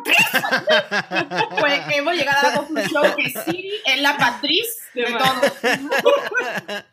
[1.59, 5.41] Pues hemos llegado a la conclusión que Siri es la Patrice de todo.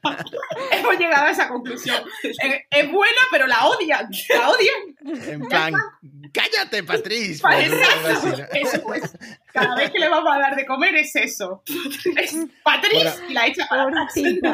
[0.71, 2.03] hemos llegado a esa conclusión.
[2.23, 2.37] Es,
[2.69, 4.09] es buena, pero la odian.
[4.29, 5.29] La odian.
[5.29, 5.73] En plan,
[6.33, 7.41] cállate, Patrice.
[7.41, 9.17] Pues eso, eso pues.
[9.53, 11.63] Cada vez que le vamos a dar de comer es eso.
[12.17, 13.29] Es Patrice Bueno.
[13.29, 13.85] y la echa para.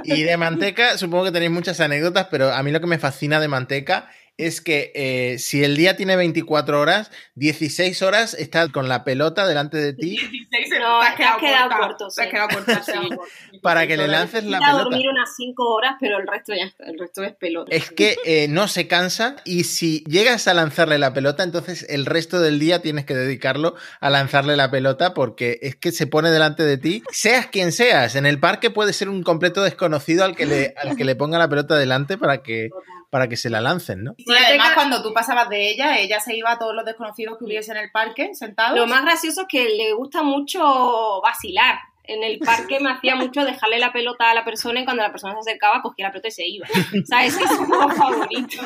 [0.04, 3.40] Y de manteca, supongo que tenéis muchas anécdotas, pero a mí lo que me fascina
[3.40, 8.88] de manteca es que eh, si el día tiene 24 horas, 16 horas está con
[8.88, 12.48] la pelota delante de ti 16 No, te has quedado corta, corto, Te has quedado
[12.50, 13.60] corta, Sí.
[13.62, 14.84] para que le lances la pelota.
[14.84, 17.76] dormir unas 5 horas, pero el resto ya está, el resto es pelota.
[17.76, 22.06] Es que eh, no se cansa y si llegas a lanzarle la pelota, entonces el
[22.06, 26.30] resto del día tienes que dedicarlo a lanzarle la pelota porque es que se pone
[26.30, 28.16] delante de ti, seas quien seas.
[28.16, 31.38] En el parque puede ser un completo desconocido al que le, al que le ponga
[31.40, 32.70] la pelota delante para que,
[33.10, 34.14] para que se la lancen, ¿no?
[34.18, 37.38] Y Manteca- además, cuando tú pasabas de ella, ella se iba a todos los desconocidos
[37.38, 38.78] que hubiese en el parque, sentados.
[38.78, 41.78] Lo más gracioso es que le gusta mucho vacilar.
[42.08, 45.12] En el parque me hacía mucho dejarle la pelota a la persona y cuando la
[45.12, 46.68] persona se acercaba cogía la pelota y se iba.
[46.68, 48.62] O sea, ese es su juego favorito.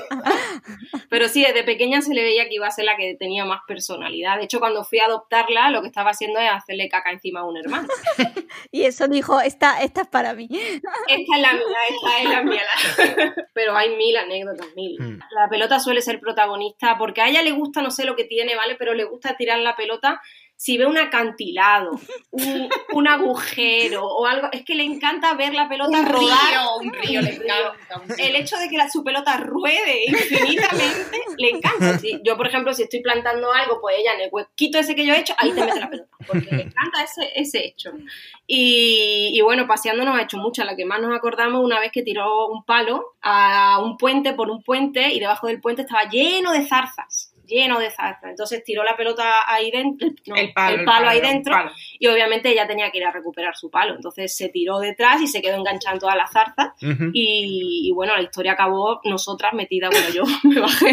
[1.10, 3.62] Pero sí, desde pequeña se le veía que iba a ser la que tenía más
[3.68, 4.38] personalidad.
[4.38, 7.46] De hecho, cuando fui a adoptarla, lo que estaba haciendo es hacerle caca encima a
[7.46, 7.88] un hermano.
[8.72, 10.48] Y eso dijo, esta, esta es para mí.
[10.52, 12.62] Esta es la mía, esta es la mía.
[13.54, 14.98] Pero hay mil anécdotas, mil.
[15.00, 15.20] Mm.
[15.32, 18.56] La pelota suele ser protagonista porque a ella le gusta, no sé lo que tiene,
[18.56, 18.76] ¿vale?
[18.76, 20.22] Pero le gusta tirar la pelota
[20.62, 24.48] si ve un acantilado, un, un agujero o algo.
[24.52, 26.38] Es que le encanta ver la pelota un rodar.
[26.52, 27.98] río, un río, le encanta.
[28.00, 28.28] un río.
[28.28, 32.00] El hecho de que la, su pelota ruede infinitamente le encanta.
[32.24, 35.16] Yo, por ejemplo, si estoy plantando algo, pues ella en el huequito ese que yo
[35.16, 36.16] he hecho, ahí te mete la pelota.
[36.28, 37.94] Porque le encanta ese, ese hecho.
[38.46, 40.64] Y, y bueno, paseando nos ha hecho mucho.
[40.64, 44.52] La que más nos acordamos una vez que tiró un palo a un puente por
[44.52, 47.31] un puente y debajo del puente estaba lleno de zarzas.
[47.52, 48.30] Lleno de zarzas.
[48.30, 50.08] Entonces tiró la pelota ahí dentro.
[50.28, 51.54] no, el palo, el palo ahí el dentro.
[51.54, 51.72] palo.
[52.00, 53.94] Y obviamente ella tenía que ir a recuperar su palo.
[53.96, 56.70] Entonces se tiró detrás y se quedó enganchada en todas las zarzas.
[56.82, 57.12] Ujú.
[57.14, 60.92] Y, y bueno, la historia acabó nosotras metidas, bueno, yo me bajé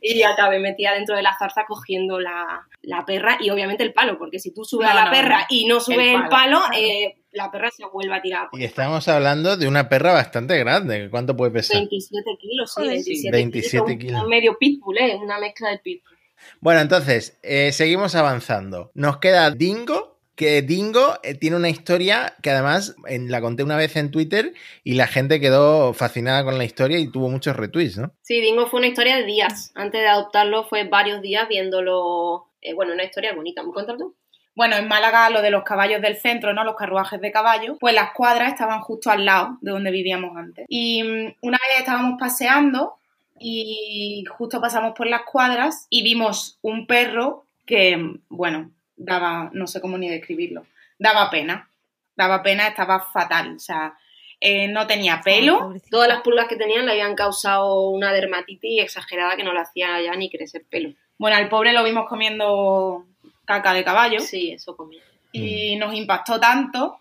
[0.00, 4.18] y acabé metida dentro de la zarza cogiendo la, la perra y obviamente el palo,
[4.18, 6.30] porque si tú subes No, a la no, perra y no subes El el palo,
[6.30, 6.74] palo, claro.
[6.76, 8.48] eh, la perra se vuelve a tirar.
[8.52, 11.08] Y estamos hablando de una perra bastante grande.
[11.10, 11.78] ¿Cuánto puede pesar?
[11.78, 13.98] 27 kilos, sí, Joder, 27, 27 kilos.
[14.04, 14.22] kilos.
[14.24, 15.16] Un medio pitbull, ¿eh?
[15.16, 16.16] Una mezcla de pitbull.
[16.60, 18.90] Bueno, entonces, eh, seguimos avanzando.
[18.94, 23.76] Nos queda Dingo, que Dingo eh, tiene una historia que además en- la conté una
[23.76, 27.98] vez en Twitter y la gente quedó fascinada con la historia y tuvo muchos retweets,
[27.98, 28.12] ¿no?
[28.22, 29.70] Sí, Dingo fue una historia de días.
[29.74, 32.48] Antes de adoptarlo fue varios días viéndolo.
[32.60, 33.62] eh, bueno, una historia bonita.
[33.62, 34.16] ¿Me cuentas tú?
[34.54, 36.64] Bueno, en Málaga lo de los caballos del centro, ¿no?
[36.64, 40.66] Los carruajes de caballos, pues las cuadras estaban justo al lado de donde vivíamos antes.
[40.68, 42.96] Y mm, una vez estábamos paseando
[43.38, 49.66] y justo pasamos por las cuadras y vimos un perro que, mm, bueno, daba, no
[49.66, 50.66] sé cómo ni describirlo,
[50.98, 51.70] daba pena,
[52.14, 53.94] daba pena, estaba fatal, o sea,
[54.40, 55.74] eh, no tenía pelo.
[55.90, 60.00] Todas las pulgas que tenían le habían causado una dermatitis exagerada que no le hacía
[60.02, 60.94] ya ni crecer pelo.
[61.16, 63.06] bueno, al pobre lo vimos comiendo
[63.52, 64.20] caca de caballo.
[64.20, 65.02] Sí, eso comía.
[65.32, 66.98] y nos impactó tanto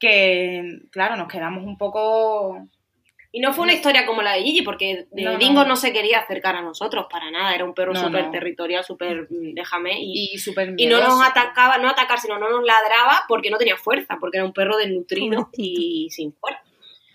[0.00, 2.66] que, claro, nos quedamos un poco...
[3.32, 5.38] Y no fue una historia como la de Gigi, porque de No, no.
[5.38, 7.54] Dingo no se quería acercar a nosotros para nada.
[7.54, 8.30] Era un perro No, súper no.
[8.32, 10.00] territorial, súper mm, déjame.
[10.00, 13.56] Y, Y súper y no nos atacaba, no atacar, sino no nos ladraba porque no
[13.58, 16.62] tenía fuerza, porque era un perro desnutrido y sin fuerza.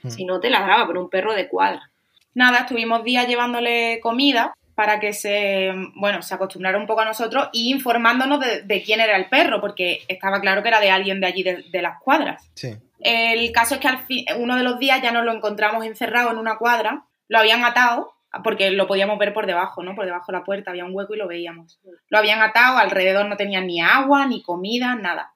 [0.03, 0.09] Mm.
[0.09, 1.91] Si no te ladraba, pero un perro de cuadra.
[2.33, 7.49] Nada, estuvimos días llevándole comida para que se, bueno, se acostumbrara un poco a nosotros
[7.53, 11.21] y informándonos de, de quién era el perro, porque estaba claro que era de alguien
[11.21, 12.49] de allí, de, de las cuadras.
[12.53, 12.75] Sí.
[12.99, 16.31] El caso es que al fin, uno de los días ya nos lo encontramos encerrado
[16.31, 19.95] en una cuadra, lo habían atado, porque lo podíamos ver por debajo, ¿no?
[19.95, 21.79] Por debajo de la puerta había un hueco y lo veíamos.
[22.09, 25.33] Lo habían atado, alrededor no tenían ni agua, ni comida, nada.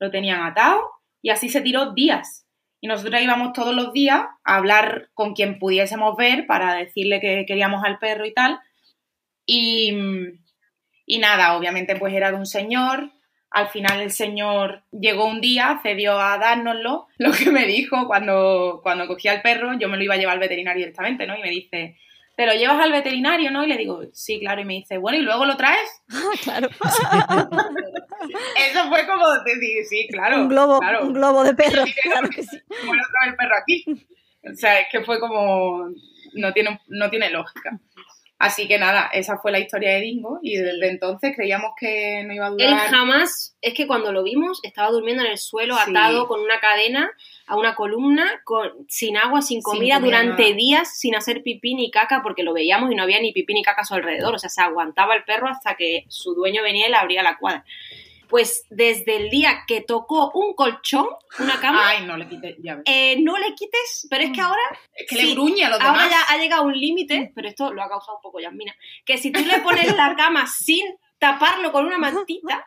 [0.00, 0.80] Lo tenían atado
[1.20, 2.46] y así se tiró días.
[2.80, 7.44] Y nosotros íbamos todos los días a hablar con quien pudiésemos ver para decirle que
[7.46, 8.58] queríamos al perro y tal.
[9.46, 9.92] Y,
[11.06, 13.12] y nada, obviamente pues era de un señor.
[13.50, 17.08] Al final el señor llegó un día, cedió a dárnoslo.
[17.18, 20.34] Lo que me dijo cuando, cuando cogí al perro, yo me lo iba a llevar
[20.34, 21.36] al veterinario directamente, ¿no?
[21.36, 21.98] Y me dice,
[22.36, 23.64] ¿te lo llevas al veterinario, no?
[23.64, 24.62] Y le digo, sí, claro.
[24.62, 26.02] Y me dice, bueno, ¿y luego lo traes?
[26.42, 26.68] claro.
[28.70, 30.42] Eso fue como decir, sí, claro.
[30.42, 31.04] un globo, claro.
[31.04, 32.58] un globo de perro, Sí, claro que sí.
[32.86, 33.84] Bueno, otra vez el perro aquí.
[34.50, 35.88] O sea, es que fue como.
[36.34, 37.78] No tiene, no tiene lógica.
[38.42, 42.34] Así que nada, esa fue la historia de Dingo y desde entonces creíamos que no
[42.34, 42.88] iba a Él durar.
[42.88, 45.90] jamás, es que cuando lo vimos, estaba durmiendo en el suelo, Sí.
[45.90, 47.12] atado con una cadena
[47.46, 50.54] a una columna, con, sin agua, sin comida, durante nada.
[50.56, 53.62] días, sin hacer pipí ni caca, porque lo veíamos y no había ni pipí ni
[53.62, 54.34] caca a su alrededor.
[54.34, 57.38] O sea, se aguantaba el perro hasta que su dueño venía y le abría la
[57.38, 57.64] cuadra.
[58.32, 61.06] Pues desde el día que tocó un colchón,
[61.38, 62.82] una cama, Ay, no le quité, ya ves.
[62.86, 64.60] eh, no le quites, pero es que ahora
[64.94, 66.10] Es que sí, le gruñe a los Ahora demás.
[66.10, 69.30] ya ha llegado un límite, pero esto lo ha causado un poco Yasmina, que si
[69.30, 70.82] tú le pones la cama sin
[71.18, 72.66] taparlo con una mantita,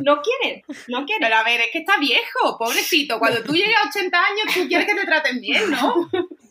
[0.00, 1.20] no quiere, no quiere.
[1.20, 3.18] Pero a ver, es que está viejo, pobrecito.
[3.18, 6.10] Cuando tú llegues a 80 años, tú quieres que te traten bien, ¿no?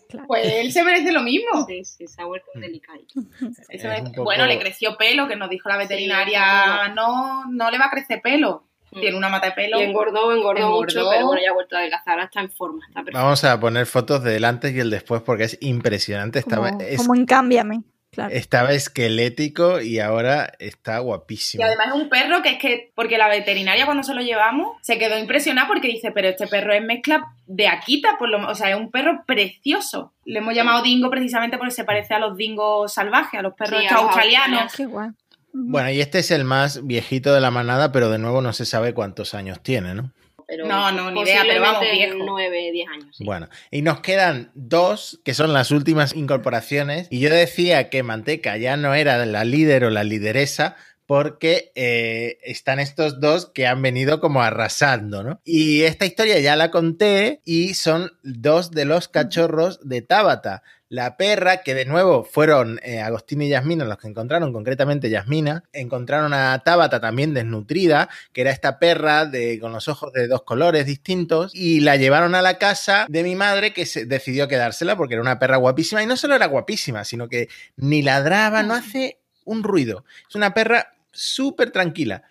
[0.10, 0.26] Claro.
[0.28, 1.66] Pues él se merece lo mismo.
[1.68, 3.14] Sí, sí, se ha vuelto delicadito.
[3.20, 6.90] Un poco- Bueno, le creció pelo, que nos dijo la veterinaria.
[6.96, 8.66] no, no le va a crecer pelo.
[8.92, 9.00] Mm.
[9.02, 9.80] Tiene una mata de pelo.
[9.80, 10.82] Y engordó, engordó, Engordó.
[10.82, 13.04] mucho, pero bueno, ya ha vuelto a adelgazar, ahora está en forma, está.
[13.14, 16.40] Vamos a poner fotos del antes y el después porque es impresionante.
[16.40, 17.84] Estaba, Como, es, como en Cámbiame.
[18.12, 18.34] Claro.
[18.34, 21.64] Estaba esquelético y ahora está Y guapísimo.
[21.64, 24.98] además es un perro que es que, porque la veterinaria cuando se lo llevamos se
[24.98, 28.72] quedó impresionada porque dice, pero este perro es mezcla de Akita, por lo, o sea,
[28.72, 30.14] es un perro precioso.
[30.26, 33.80] Le hemos llamado dingo precisamente porque se parece a los dingos salvajes, a los perros
[33.82, 34.74] Sí, australianos.
[34.76, 35.10] Qué guay.
[35.52, 38.66] Bueno, y este es el más viejito de la manada, pero de nuevo no se
[38.66, 40.12] sabe cuántos años tiene, ¿no?
[40.50, 42.18] Pero No, no, ni idea, pero vamos, viejo.
[42.26, 43.16] 9, 10 años.
[43.16, 43.24] sí.
[43.24, 47.08] Bueno, y nos quedan dos, que son las últimas incorporaciones.
[47.12, 52.38] Y yo decía que Manteca ya no era la líder o la lideresa, porque eh,
[52.44, 55.42] están estos dos que han venido como arrasando, ¿no?
[55.44, 60.62] Y esta historia ya la conté y son dos de los cachorros de Tabata.
[60.90, 65.64] La perra, que de nuevo fueron eh, Agostina y Yasmina los que encontraron, concretamente Yasmina,
[65.72, 70.42] encontraron a Tabata también desnutrida, que era esta perra de, con los ojos de dos
[70.42, 74.98] colores distintos, y la llevaron a la casa de mi madre que se decidió quedársela
[74.98, 78.74] porque era una perra guapísima, y no solo era guapísima, sino que ni ladraba, no
[78.74, 80.06] hace un ruido.
[80.28, 82.24] Es una perra súper tranquila.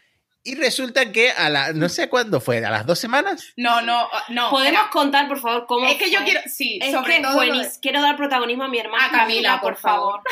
[0.48, 3.52] Y resulta que a la, no sé cuándo fue, a las dos semanas.
[3.56, 4.50] No, no, no.
[4.50, 7.40] ¿Podemos contar, por favor, cómo Es que yo quiero, sí, Es sobre que todo.
[7.40, 10.22] de- quiero dar protagonismo a mi hermana A Camila, por favor.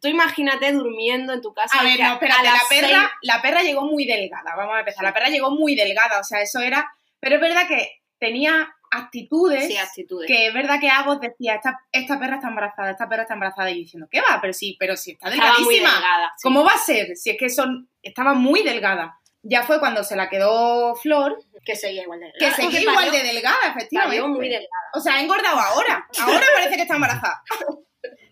[0.00, 1.78] Tú imagínate durmiendo en tu casa.
[1.80, 5.04] A ver, no, espérate, la perra, seis- la perra llegó muy delgada, vamos a empezar.
[5.04, 6.90] La perra llegó muy delgada, o sea, eso era.
[7.20, 9.66] Pero es verdad que tenía actitudes.
[9.66, 10.28] Sí, actitudes.
[10.28, 13.70] que es verdad que Agos decía, esta, esta perra está embarazada, esta perra está embarazada,
[13.70, 14.38] y diciendo, ¿qué va?
[14.40, 15.92] Pero sí, pero sí, está Estaba muy delgadísima.
[16.00, 16.32] delgada.
[16.36, 16.42] sí.
[16.44, 17.16] ¿Cómo va a ser?
[17.16, 19.18] Si es que son, estaba muy delgada.
[19.44, 22.54] Ya fue cuando se la quedó Flor, Que seguía igual de que delgada.
[22.62, 24.20] seguía que igual parió- de delgada, efectivamente.
[24.20, 24.68] parió muy delgada.
[24.94, 26.06] O sea, ha engordado ahora.
[26.20, 27.42] Ahora parece que está embarazada.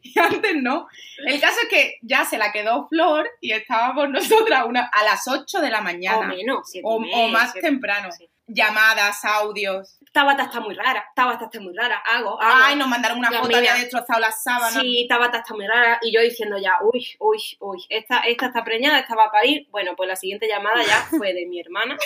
[0.03, 0.89] Y antes no.
[1.27, 5.29] El caso es que ya se la quedó Flor y estábamos nosotras una, a las
[5.29, 6.27] 8 de la O mañana.
[6.27, 6.69] menos.
[6.69, 8.09] siete O, media, o más siete- temprano.
[8.53, 9.99] Llamadas, audios.
[10.13, 11.05] Tabata está muy rara.
[11.15, 11.99] Tabata está muy rara.
[11.99, 12.63] Hago, hago.
[12.65, 14.83] Ay, nos mandaron una foto, había destrozado las sábanas.
[14.83, 15.99] Sí, Tabata está muy rara.
[16.03, 19.67] Y yo diciendo ya, uy, uy, uy, esta, esta está preñada, esta va a parir.
[19.71, 21.97] Bueno, pues la siguiente llamada ya fue de mi hermana.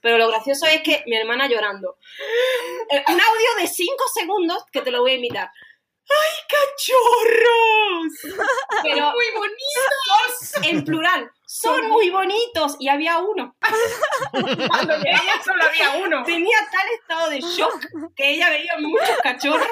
[0.00, 1.96] Pero lo gracioso es que mi hermana llorando.
[2.90, 5.50] Eh, Un audio de 5 segundos que te lo voy a imitar.
[6.10, 8.12] ¡Ay, cachorros!
[8.82, 10.62] Pero muy bonito.
[10.62, 12.76] en plural, son muy bonitos.
[12.78, 13.56] Y había uno.
[14.32, 16.22] Cuando llegamos solo había uno.
[16.24, 19.66] Tenía tal estado de shock que ella veía muchos cachorros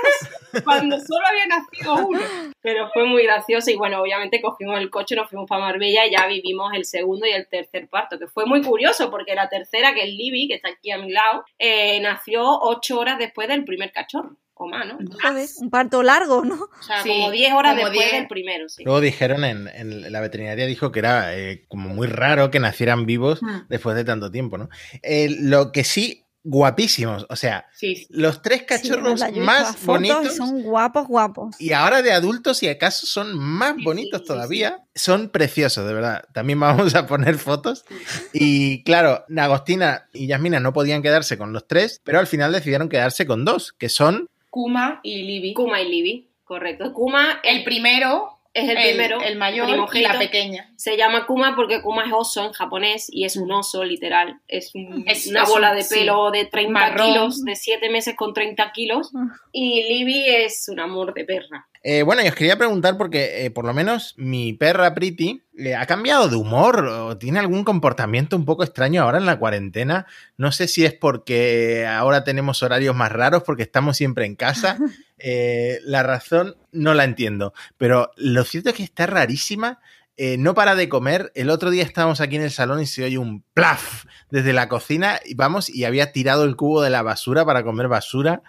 [0.65, 2.21] cuando solo había nacido uno.
[2.63, 6.13] Pero fue muy gracioso y bueno, obviamente cogimos el coche, nos fuimos para Marbella y
[6.13, 9.93] ya vivimos el segundo y el tercer parto, que fue muy curioso porque la tercera,
[9.93, 13.65] que es Libby, que está aquí a mi lado, eh, nació ocho horas después del
[13.65, 14.97] primer cachorro, o más, ¿no?
[15.23, 16.55] Joder, un parto largo, ¿no?
[16.55, 18.13] O sea, Sí, como diez horas como después 10.
[18.21, 18.85] del primero, sí.
[18.85, 23.07] Luego dijeron en, en la veterinaria dijo que era eh, como muy raro que nacieran
[23.07, 23.67] vivos Hmm.
[23.69, 24.69] después de tanto tiempo, ¿no?
[25.03, 27.27] Eh, lo que sí, guapísimos.
[27.29, 28.07] O sea, Sí, sí.
[28.11, 30.27] los tres cachorros Sí, más bonitos.
[30.33, 31.61] y Son guapos, guapos.
[31.61, 35.87] Y ahora de adultos, si acaso son más Sí, bonitos sí, sí, todavía, son preciosos,
[35.89, 36.25] de verdad.
[36.33, 37.85] También vamos a poner fotos.
[38.33, 42.89] Y claro, Agostina y Yasmina no podían quedarse con los tres, pero al final decidieron
[42.89, 45.53] quedarse con dos, que son Kuma y Libby.
[45.53, 46.93] Kuma y Libby, correcto.
[46.95, 50.73] Kuma El primero, es el, el, primero, el mayor y la pequeña.
[50.77, 54.41] Se llama Kuma porque Kuma es oso en japonés y es un oso literal.
[54.49, 55.95] Es, un- Es- una es bola un- de sí.
[55.95, 57.07] pelo de 30 Marrón.
[57.07, 59.11] kilos, de 7 meses con 30 kilos.
[59.15, 59.37] Ah.
[59.53, 61.67] Y Libby es un amor de perra.
[61.89, 65.77] Eh, bueno, y os quería preguntar porque eh, por lo menos mi perra Pretty eh,
[65.77, 70.05] ha cambiado de humor o tiene algún comportamiento un poco extraño ahora en la cuarentena.
[70.37, 74.79] No sé si es porque ahora tenemos horarios más raros porque estamos siempre en casa.
[75.19, 79.81] Eh, la razón no la entiendo, pero lo cierto es que está rarísima.
[80.19, 81.33] eh, no para de comer.
[81.35, 84.69] El otro día estábamos aquí en el salón y se oye un plaf desde la
[84.69, 88.43] cocina y vamos y había tirado el cubo de la basura para comer basura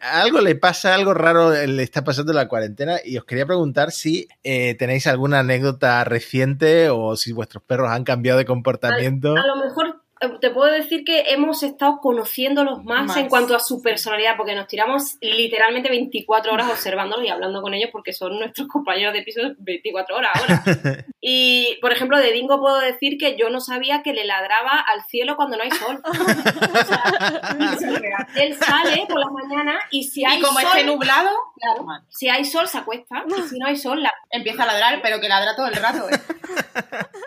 [0.00, 3.92] algo le pasa, algo raro le está pasando en la cuarentena y os quería preguntar
[3.92, 9.36] si eh, tenéis alguna anécdota reciente o si vuestros perros han cambiado de comportamiento.
[9.36, 9.99] A lo mejor
[10.40, 13.16] te puedo decir que hemos estado conociéndolos más, Más.
[13.16, 17.72] en cuanto a su personalidad, porque nos tiramos literalmente 24 horas observándolos y hablando con
[17.72, 21.04] ellos porque son nuestros compañeros de piso 24 horas ahora.
[21.22, 25.04] Y, por ejemplo, de Dingo puedo decir que yo no sabía que le ladraba al
[25.04, 26.00] cielo cuando no hay sol.
[26.02, 26.14] O
[27.78, 31.86] sea, él sale por las mañanas y si hay Y como sol, esté nublado, claro,
[32.08, 34.10] si hay sol se acuesta y si no hay sol la...
[34.30, 36.08] empieza a ladrar, pero que ladra todo el rato.
[36.08, 36.18] ¿eh?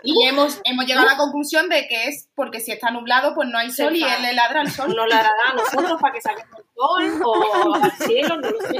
[0.02, 3.34] Y hemos, hemos llegado a la conclusión de que es porque si está está nublado,
[3.34, 4.84] pues no hay sol y él le ladra al sol.
[4.94, 8.78] No ladrará a nosotros para que saquemos el sol o al cielo, no lo sé.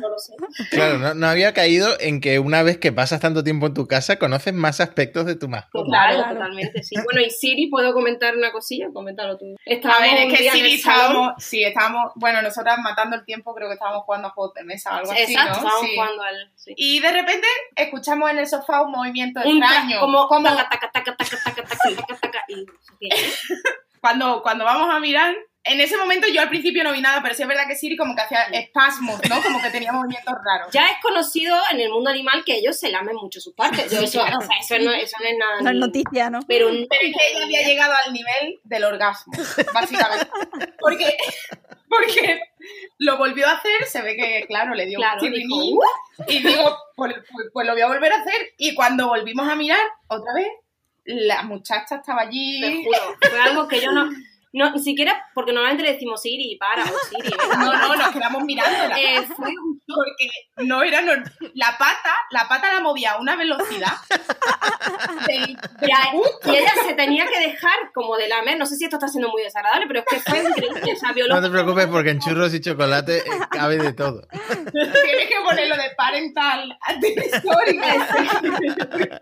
[0.00, 0.34] No lo sé.
[0.70, 3.86] Claro, no, no, había caído en que una vez que pasas tanto tiempo en tu
[3.86, 5.86] casa, conoces más aspectos de tu mascota.
[5.86, 6.34] Claro, claro.
[6.34, 6.96] totalmente, sí.
[7.04, 8.88] Bueno, y Siri, ¿puedo comentar una cosilla?
[8.92, 9.56] Coméntalo tú.
[9.64, 13.68] Estábamos a ver, es que Siri estábamos, sí, estábamos, bueno, nosotras matando el tiempo, creo
[13.68, 15.52] que estábamos jugando a juegos de mesa o algo Exacto, así, ¿no?
[15.52, 15.94] estábamos sí.
[15.94, 16.52] jugando al...
[16.56, 16.74] Sí.
[16.76, 20.00] Y de repente escuchamos en el sofá un movimiento un extraño.
[20.00, 20.48] Como, como...
[20.48, 22.66] Taca, taca, taca, y,
[24.00, 27.34] cuando, cuando vamos a mirar, en ese momento yo al principio no vi nada, pero
[27.34, 29.42] sí es verdad que Siri como que hacía espasmos, ¿no?
[29.42, 30.72] Como que tenía movimientos raros.
[30.72, 33.90] Ya es conocido en el mundo animal que ellos se lamen mucho sus partes.
[33.90, 35.60] Yo eso, o sea, eso, no, eso no es nada.
[35.60, 36.40] No es noticia, ¿no?
[36.48, 39.34] Pero, Pero es que ella había llegado al nivel del orgasmo,
[39.74, 40.28] básicamente.
[40.78, 41.16] Porque,
[41.88, 42.40] porque
[42.98, 45.80] lo volvió a hacer, se ve que, claro, le dio claro, un dijo, "Uh".
[46.26, 48.52] y digo, pues, pues- pues lo voy a volver a hacer.
[48.56, 50.48] Y cuando volvimos a mirar, otra vez,
[51.04, 52.84] la muchacha estaba Te allí.
[52.84, 52.98] juro,
[53.30, 54.08] fue algo que yo no,
[54.52, 57.30] no, ni siquiera, porque normalmente le decimos Siri, para, o Siri.
[57.58, 58.98] No, no, nos quedamos mirándola.
[58.98, 63.34] Eh, fue un porque no era nor- la pata, la pata la movía a una
[63.36, 63.92] velocidad
[65.28, 65.56] y
[66.50, 68.56] ella se tenía que dejar como de lamer.
[68.58, 70.92] No sé si esto está siendo muy desagradable, pero es que fue increíble.
[70.94, 74.26] O sea, No te preocupes porque en churros y chocolate eh, cabe de todo.
[74.72, 76.78] Tienes que ponerlo de parental
[77.26, 79.20] histórica.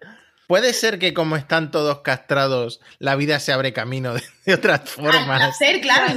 [0.49, 4.80] Puede ser que como están todos castrados, la vida se abre camino de, de otras
[4.80, 5.38] Al formas.
[5.38, 6.14] placer, claro,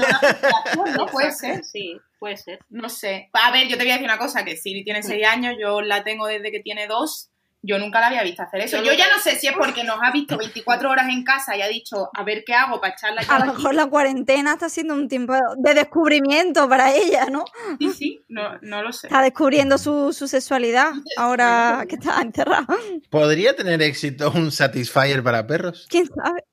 [0.77, 1.65] no no puede ser.
[1.65, 2.59] Sí, puede ser.
[2.69, 3.29] No sé.
[3.33, 5.81] A ver, yo te voy a decir una cosa, que Siri tiene 6 años, yo
[5.81, 7.30] la tengo desde que tiene 2.
[7.63, 8.77] Yo nunca la había visto hacer eso.
[8.77, 11.55] Yo Yo ya no sé si es porque nos ha visto 24 horas en casa
[11.55, 14.67] y ha dicho, a ver qué hago para echarla A lo mejor la cuarentena está
[14.69, 17.45] siendo un tiempo de descubrimiento para ella, ¿no?
[17.79, 19.07] Sí, sí, no, no lo sé.
[19.07, 22.65] Está descubriendo su, su sexualidad ahora que está encerrada.
[23.09, 25.87] ¿Podría tener éxito un Satisfyer para perros?
[25.89, 26.43] ¿Quién sabe?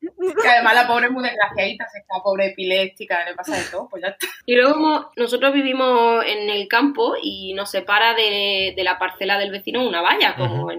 [0.42, 3.88] Que además la pobre es muy desgraciadita, se está pobre epiléptica, le pasa de todo,
[3.88, 4.26] pues ya está.
[4.44, 9.38] Y luego como nosotros vivimos en el campo y nos separa de, de la parcela
[9.38, 10.70] del vecino una valla, como Ujú.
[10.70, 10.78] es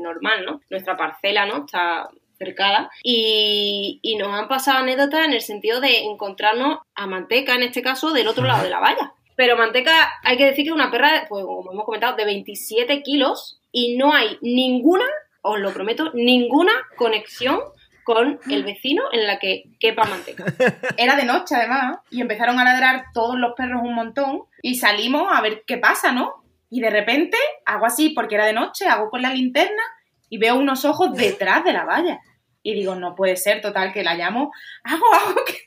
[0.69, 1.65] Nuestra parcela, ¿no?
[1.65, 2.89] Está cercada.
[3.03, 7.81] Y, y nos han pasado anécdotas en el sentido de encontrarnos a Manteca, en este
[7.81, 9.13] caso, del otro lado de la valla.
[9.35, 13.01] Pero Manteca, hay que decir que es una perra, pues como hemos comentado, de 27
[13.03, 15.05] kilos y no hay ninguna,
[15.41, 17.61] os lo prometo, ninguna conexión
[18.03, 20.43] con el vecino en la que quepa Manteca.
[20.97, 25.31] Era de noche además, y empezaron a ladrar todos los perros un montón, y salimos
[25.31, 26.43] a ver qué pasa, ¿no?
[26.69, 29.83] Y de repente hago así, porque era de noche, hago con la linterna
[30.29, 32.19] y veo unos ojos detrás de la valla.
[32.61, 34.51] Y digo, no puede ser, total, que la llamo,
[34.83, 35.57] hago, hago, que...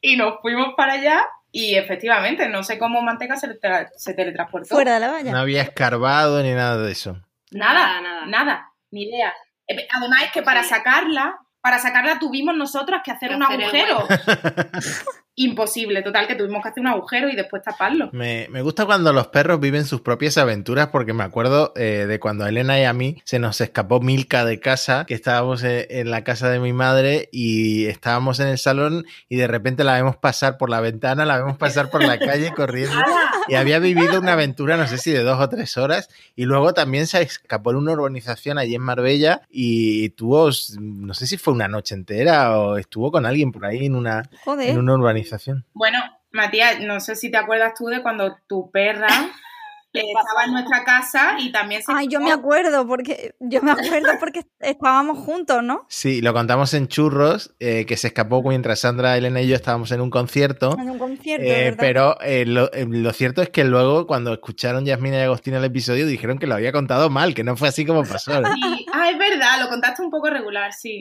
[0.00, 4.74] y nos fuimos para allá, y efectivamente, no sé cómo Manteca se, tra- se teletransportó.
[4.74, 5.32] Fuera de la valla.
[5.32, 7.20] No había escarbado ni nada de eso.
[7.50, 8.72] Nada, Nada, nada, nada.
[8.90, 9.32] ni idea.
[9.66, 10.70] Eh, Además es que para Sí.
[10.70, 14.06] sacarla, para sacarla tuvimos nosotras que hacer un agujero.
[15.40, 18.10] Imposible, total, que tuvimos que hacer un agujero y después taparlo.
[18.10, 22.18] Me, me gusta cuando los perros viven sus propias aventuras porque me acuerdo eh, de
[22.18, 25.86] cuando a Elena y a mí se nos escapó Milka de casa, que estábamos en,
[25.90, 29.94] en la casa de mi madre y estábamos en el salón y de repente la
[29.94, 32.96] vemos pasar por la ventana, la vemos pasar por la calle corriendo
[33.46, 36.74] y había vivido una aventura, no sé si de dos o tres horas y luego
[36.74, 41.54] también se escapó en una urbanización allí en Marbella y tuvo, no sé si fue
[41.54, 44.70] una noche entera o estuvo con alguien por ahí en una, Joder.
[44.70, 45.27] en una urbanización.
[45.72, 45.98] Bueno,
[46.30, 49.08] Matías, no sé si te acuerdas tú de cuando tu perra
[49.92, 51.92] estaba en nuestra casa y también se...
[51.94, 55.86] Ay, yo me acuerdo porque yo me acuerdo porque estábamos juntos, ¿no?
[55.88, 59.90] Sí, lo contamos en Churros, eh, que se escapó mientras Sandra, Elena y yo estábamos
[59.92, 60.76] en un concierto.
[60.78, 64.84] En un concierto, Eh, pero eh, lo, eh, lo cierto es que luego, cuando escucharon
[64.84, 67.84] Yasmina y Agostina el episodio, dijeron que lo había contado mal, que no fue así
[67.86, 68.40] como pasó.
[68.40, 68.48] ¿no?
[68.54, 68.86] Sí.
[68.92, 71.00] Ah, es verdad, lo contaste un poco regular, sí.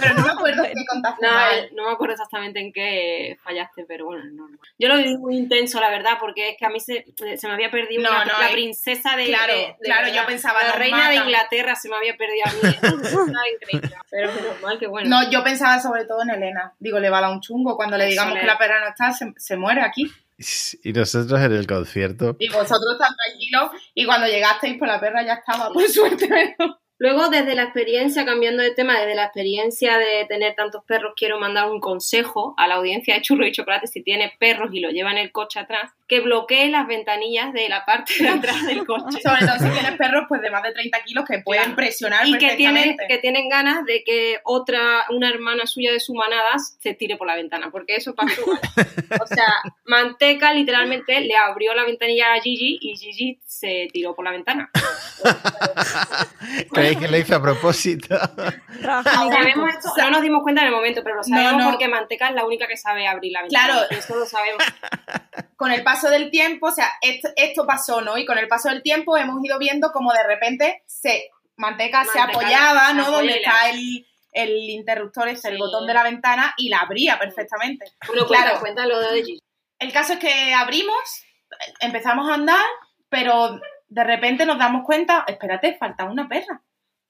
[0.00, 1.70] Pero no me acuerdo qué contaste No, mal.
[1.76, 4.58] no me acuerdo exactamente en qué fallaste, pero bueno, normal.
[4.78, 7.04] Yo lo viví muy intenso, la verdad, porque es que a mí se,
[7.36, 10.20] se me había perdido No, no, la eh, princesa de, claro, de- de claro, verdad.
[10.22, 11.16] yo pensaba, la reina de.
[11.16, 12.76] Inglaterra se me había perdido a mí.
[14.10, 15.08] Pero es normal que bueno.
[15.08, 16.74] No, yo pensaba sobre todo en Elena.
[16.78, 17.76] Digo, le va a dar un chungo.
[17.76, 20.10] Cuando le digamos que la perra no está, se, se muere aquí.
[20.82, 22.34] Y nosotros en el concierto.
[22.38, 23.72] Y vosotros tan tranquilos.
[23.94, 26.26] Y cuando llegasteis, pues la perra ya estaba, por suerte.
[26.56, 31.12] pero- Luego, desde la experiencia, cambiando de tema, desde la experiencia de tener tantos perros,
[31.16, 34.80] quiero mandar un consejo a la audiencia de Churro y Chocolate si tiene perros y
[34.80, 38.66] lo lleva en el coche atrás, que bloquee las ventanillas de la parte de atrás
[38.66, 39.18] del coche.
[39.22, 41.76] Sobre todo si tienes perros pues de más de 30 kilos que pueden Claro.
[41.76, 46.12] presionar Y que tienen, que tienen ganas de que otra, una hermana suya de su
[46.14, 48.40] manada se tire por la ventana, porque eso pasó.
[48.42, 48.58] igual.
[49.22, 49.46] O sea,
[49.84, 54.68] Manteca literalmente le abrió la ventanilla a Gigi y Gigi se tiró por la ventana.
[56.72, 58.18] ¿Creéis que lo hizo a propósito?
[58.82, 61.70] Sabemos esto, no nos dimos cuenta en el momento, pero lo sabemos No, no.
[61.70, 63.66] porque Manteca es la única que sabe abrir la ventana.
[63.72, 63.86] Claro.
[63.90, 64.64] Eso lo sabemos.
[65.56, 68.16] con el paso del tiempo, o sea, esto, esto pasó, ¿no?
[68.16, 72.18] Y con el paso del tiempo hemos ido viendo como de repente se Manteca, se
[72.18, 73.10] apoyaba, se ¿no?
[73.10, 75.60] Donde la- está el, el interruptor, este, el Sí.
[75.60, 77.84] botón de la ventana y la abría perfectamente.
[78.10, 78.58] Uno Claro.
[78.58, 79.42] cuenta, cuenta lo de Gigi.
[79.78, 80.96] El caso es que abrimos,
[81.80, 82.64] empezamos a andar,
[83.10, 86.62] pero de repente nos damos cuenta, espérate, falta una perra.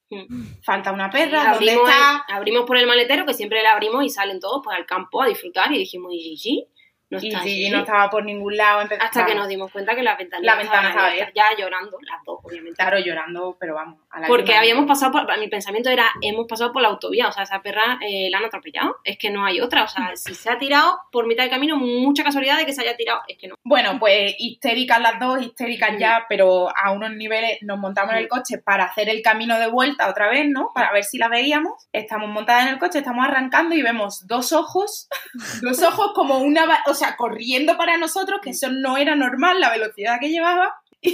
[0.09, 0.61] Mm.
[0.63, 2.25] Falta una perra, ¿dónde abrimos, está?
[2.27, 5.21] el- abrimos por el maletero, que siempre le abrimos y salen todos pues, al campo
[5.23, 5.71] a disfrutar.
[5.71, 6.67] Y dijimos, ¿y Gigi?
[7.11, 8.87] No Y Gigi no estaba por ningún lado.
[8.99, 11.31] Hasta que nos dimos cuenta que la ventana, La ventana estaba abierta.
[11.35, 12.81] ya llorando, las dos, obviamente.
[12.81, 13.99] Claro, llorando, pero vamos.
[14.09, 17.31] a la Porque habíamos pasado por, mi pensamiento era, hemos pasado por la autovía, o
[17.31, 20.33] sea, esa perra eh, la han atropellado, es que no hay otra, o sea, si
[20.33, 23.37] se ha tirado por mitad del camino, mucha casualidad de que se haya tirado, es
[23.37, 23.55] que no.
[23.63, 25.97] Bueno, pues histéricas las dos, histéricas Mm.
[25.97, 29.67] ya, pero a unos niveles nos montamos en el coche para hacer el camino de
[29.67, 30.69] vuelta otra vez, ¿no?
[30.73, 31.89] Para ver si la veíamos.
[31.91, 35.09] Estamos montadas en el coche, estamos arrancando y vemos dos ojos,
[35.61, 39.59] dos ojos como una, va- o sea, corriendo para nosotros, que eso no era normal,
[39.59, 40.80] la velocidad que llevaba.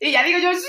[0.00, 0.66] Y, ya digo yo, sí,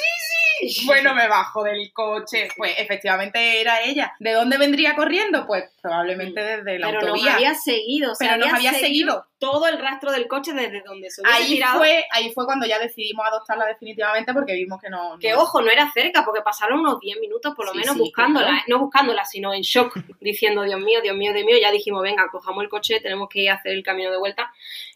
[0.69, 0.85] sí.
[0.85, 2.47] Bueno, me bajo del coche.
[2.55, 4.13] Pues efectivamente era ella.
[4.19, 5.45] ¿De dónde vendría corriendo?
[5.47, 9.25] Pues probablemente desde la Pero nos había seguido, o sea, Pero nos había seguido.
[9.39, 11.79] todo el rastro del coche desde donde se hubiese Ahí tirado.
[11.79, 15.17] fue, ahí fue cuando ya decidimos adoptarla definitivamente porque vimos que no...
[15.19, 17.95] Que no- ojo, no era cerca, porque pasaron unos 10 minutos por lo Sí, menos
[17.95, 18.59] sí, buscándola, claro.
[18.59, 18.65] ¿eh?
[18.67, 22.27] no buscándola, sino en shock, diciendo, Dios mío, Dios mío, Dios mío, ya dijimos, venga,
[22.31, 24.53] cojamos el coche, tenemos que ir a hacer el camino de vuelta.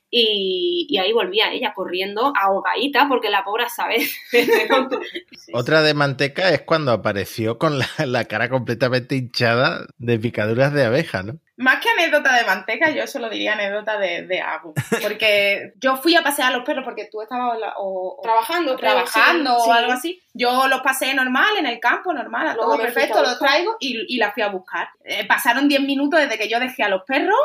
[0.10, 3.98] Y, y ahí volvía ella corriendo ahogadita, porque la pobre sabe.
[5.54, 10.86] Otra de manteca es cuando apareció con la, la cara completamente hinchada de picaduras de
[10.86, 11.40] abeja, ¿no?
[11.60, 14.76] Más que anécdota de manteca, yo solo diría anécdota de, de Agu.
[15.02, 18.76] Porque yo fui a pasear a los perros porque tú estabas la- o, o Trabajando,
[18.76, 20.22] trabajando sí, o algo así.
[20.34, 24.18] Yo los pasé normal, en el campo, normal, a todo perfecto, los traigo y, y
[24.20, 24.90] la fui a buscar.
[25.04, 27.36] Eh, pasaron 10 minutos desde que yo dejé a los perros,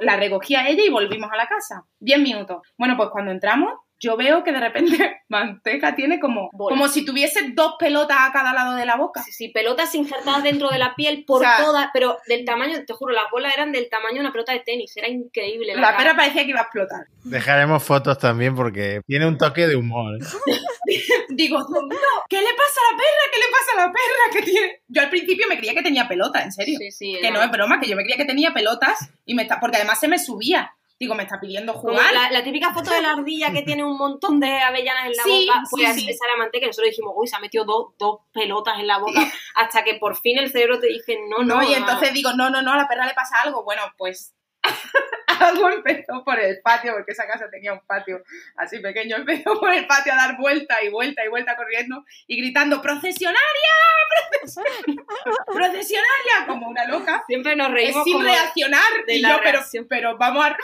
[0.00, 1.84] la recogí a ella y volvimos a la casa.
[2.00, 2.62] 10 minutos.
[2.76, 3.72] Bueno, pues cuando entramos,
[4.02, 6.74] yo veo que de repente Manteca tiene como, Bola.
[6.76, 9.22] como si tuviese dos pelotas a cada lado de la boca.
[9.22, 12.84] Sí, sí, pelotas injertadas dentro de la piel por O sea- todas, pero del tamaño,
[12.84, 15.74] te juro, las bolas eran del tamaño de una pelota de tenis, era increíble.
[15.76, 17.06] La perra parecía que iba a explotar.
[17.22, 20.16] Dejaremos fotos también porque tiene un toque de humor.
[20.16, 20.24] ¿eh?
[21.28, 21.98] Digo, mío,
[22.28, 23.30] ¿qué le pasa a la perra?
[23.32, 24.32] ¿Qué le pasa a la perra?
[24.32, 24.80] que tiene?
[24.88, 26.78] Yo al principio me creía que tenía pelota, en serio.
[26.78, 29.34] Sí, sí, Que era- no es broma, que yo me creía que tenía pelotas y
[29.34, 30.74] me está, porque además se me subía.
[31.02, 32.14] Digo, me está pidiendo jugar.
[32.14, 35.22] la, la típica foto de la ardilla que tiene un montón de avellanas en la
[35.24, 36.08] Sí, boca, sí, pues sí.
[36.08, 39.20] esa era manteca nosotros dijimos, uy, se ha metido dos, dos pelotas en la boca,
[39.56, 42.50] hasta que por fin el cerebro te dice, no, no, No, y entonces digo, no,
[42.50, 43.64] no, no, a la perra le pasa algo.
[43.64, 44.32] Bueno, pues
[45.42, 48.22] algo empezó por el patio, porque esa casa tenía un patio
[48.56, 49.16] así pequeño.
[49.16, 53.38] Empezó por el patio a dar vuelta y vuelta y vuelta corriendo y gritando, ¡procesionaria!
[54.40, 55.02] ¡Procesionaria!
[55.46, 56.46] ¡Procesionaria!
[56.46, 57.24] Como una loca.
[57.26, 58.82] siempre nos Es reímos sin como reaccionar.
[59.06, 59.86] de y la yo, pero, reacción.
[59.88, 60.56] pero vamos a...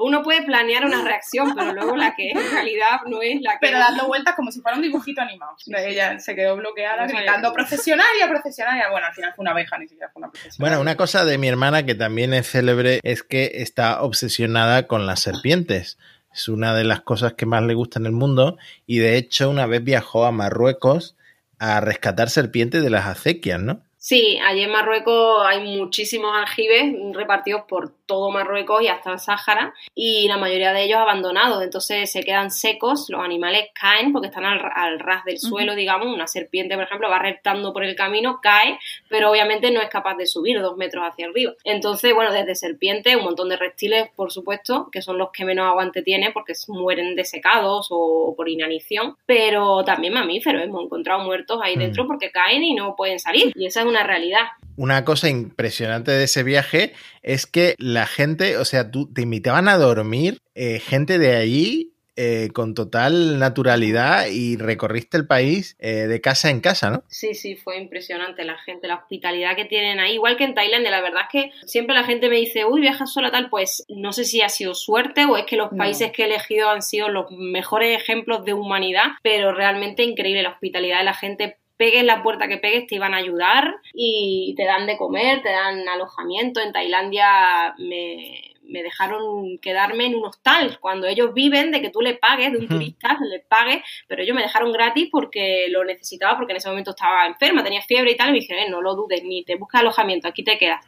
[0.00, 3.52] uno puede planear una reacción, pero luego la que es en realidad no es la
[3.52, 5.56] que Pero dando vueltas como si fuera un dibujito animado.
[5.66, 8.28] Ella se quedó bloqueada No gritando, ¡procesionaria!
[8.28, 8.88] ¡procesionaria!
[8.90, 10.76] Bueno, al final fue una abeja, ni siquiera fue una procesionaria.
[10.76, 15.06] Bueno, una cosa de mi hermana que también es célebre es que está obsesionada con
[15.06, 15.98] las serpientes.
[16.32, 19.50] Es una de las cosas que más le gusta en el mundo y de hecho
[19.50, 21.16] una vez viajó a Marruecos
[21.58, 23.85] a rescatar serpientes de las acequias, ¿no?
[24.08, 29.74] Sí, allí en Marruecos hay muchísimos aljibes repartidos por todo Marruecos y hasta el Sáhara
[29.96, 34.44] y la mayoría de ellos abandonados, entonces se quedan secos, los animales caen porque están
[34.44, 38.38] al, al ras del suelo, digamos, una serpiente, por ejemplo, va reptando por el camino,
[38.40, 38.78] cae,
[39.08, 41.54] pero obviamente no es capaz de subir dos metros hacia arriba.
[41.64, 45.66] Entonces, bueno, desde serpientes, un montón de reptiles, por supuesto, que son los que menos
[45.66, 51.74] aguante tienen porque mueren desecados o por inanición, pero también mamíferos, hemos encontrado muertos ahí
[51.74, 51.80] Mm.
[51.80, 54.40] dentro porque caen y no pueden salir, y esa es una realidad.
[54.76, 56.92] Una cosa impresionante de ese viaje
[57.22, 61.92] es que la gente, o sea, tú te invitaban a dormir, eh, gente de allí
[62.18, 67.04] eh, con total naturalidad y recorriste el país eh, de casa en casa, ¿no?
[67.08, 70.90] Sí, sí, fue impresionante la gente, la hospitalidad que tienen ahí, igual que en Tailandia,
[70.90, 74.14] la verdad es que siempre la gente me dice, uy, viajas sola tal, pues no
[74.14, 75.76] sé si ha sido suerte o es que los No.
[75.78, 80.50] países que he elegido han sido los mejores ejemplos de humanidad, pero realmente increíble la
[80.52, 81.58] hospitalidad de la gente.
[81.76, 85.50] Pegues la puerta que pegues, te iban a ayudar y te dan de comer, te
[85.50, 86.60] dan alojamiento.
[86.60, 92.00] En Tailandia me, me dejaron quedarme en un hostal, cuando ellos viven de que tú
[92.00, 96.36] les pagues, de un turista, les pagues, pero ellos me dejaron gratis porque lo necesitaba,
[96.36, 98.80] porque en ese momento estaba enferma, tenía fiebre y tal, y me dijeron, "Eh, no
[98.82, 100.84] lo dudes, ni te buscas alojamiento, aquí te quedas.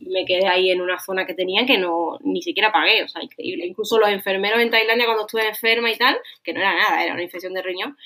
[0.00, 3.08] Y me quedé ahí en una zona que tenían que no ni siquiera pagué, o
[3.08, 3.66] sea, increíble.
[3.66, 7.12] Incluso los enfermeros en Tailandia cuando estuve enferma y tal, que no era nada, era
[7.12, 7.96] una infección de riñón,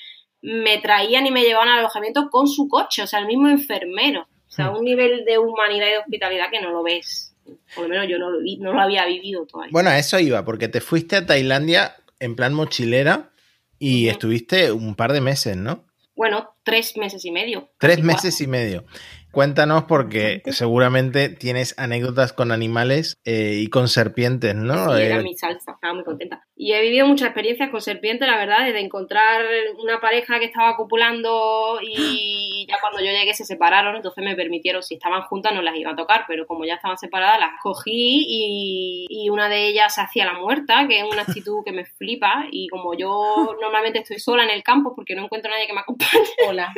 [0.43, 4.27] me traían y me llevaban al alojamiento con su coche, o sea, el mismo enfermero.
[4.47, 7.35] O sea, un nivel de humanidad y de hospitalidad que no lo ves.
[7.73, 9.71] Por lo menos yo no lo, vi- no lo había vivido todavía.
[9.71, 13.31] Bueno, a eso iba, porque te fuiste a Tailandia en plan mochilera
[13.79, 15.85] y estuviste un par de meses, ¿no?
[16.15, 17.69] Bueno, tres meses y medio.
[17.79, 18.85] Tres meses y medio.
[19.31, 24.95] Cuéntanos porque seguramente tienes anécdotas con animales eh, y con serpientes, ¿no?
[24.95, 26.42] Sí, era Eh, mi salsa, estaba muy contenta.
[26.63, 29.43] Y he vivido muchas experiencias con serpientes, la verdad, desde encontrar
[29.79, 34.81] una pareja que estaba copulando y ya cuando yo llegué se separaron, entonces me permitieron,
[34.81, 38.23] si estaban juntas no las iba a tocar, pero como ya estaban separadas las cogí
[38.25, 41.83] y, y una de ellas se hacía la muerta, que es una actitud que me
[41.83, 45.67] flipa y como yo normalmente estoy sola en el campo porque no encuentro a nadie
[45.67, 46.71] que me acompañe, Hola.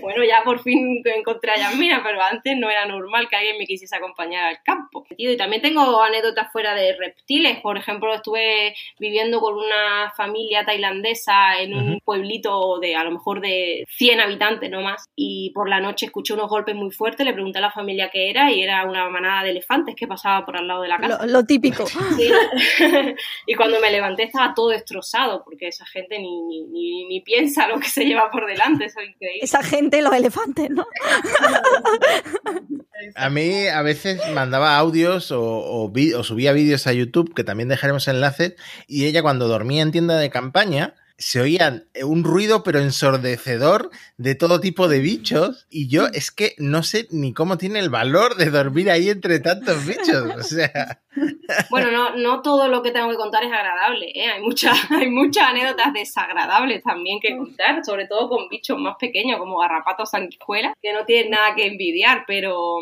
[0.00, 3.66] bueno, ya por fin encontré a Yasmina, pero antes no era normal que alguien me
[3.66, 5.04] quisiese acompañar al campo.
[5.16, 7.60] Y también tengo anécdotas fuera de reptiles.
[7.60, 13.40] Por ejemplo, estuve viviendo con una familia tailandesa en un pueblito de a lo mejor
[13.40, 15.04] de 100 habitantes no más.
[15.16, 18.30] Y por la noche escuché unos golpes muy fuertes, le pregunté a la familia qué
[18.30, 21.26] era y era una manada de elefantes que pasaba por al lado de la casa.
[21.26, 21.84] Lo, lo típico.
[22.12, 22.30] Sí.
[23.46, 27.66] y cuando me levanté estaba todo destrozado, porque esa gente ni, ni, ni, ni piensa
[27.68, 29.40] lo que se lleva por delante, eso es increíble.
[29.42, 30.86] Esa gente, los elefantes, ¿no?
[33.16, 37.68] A mí a veces mandaba audios o, o o subía vídeos a YouTube, que también
[37.68, 38.54] dejaremos enlaces,
[38.86, 44.34] y ella cuando dormía en tienda de campaña se oía un ruido pero ensordecedor de
[44.34, 48.34] todo tipo de bichos y yo es que no sé ni cómo tiene el valor
[48.34, 50.34] de dormir ahí entre tantos bichos.
[50.36, 51.00] O sea,
[51.70, 54.32] Bueno, no, no todo lo que tengo que contar es agradable, ¿eh?
[54.32, 59.38] Hay, muchas hay muchas anécdotas desagradables también que contar, sobre todo con bichos más pequeños
[59.38, 62.78] como garrapatos sanguijuelas, que no tienen nada que envidiar, pero,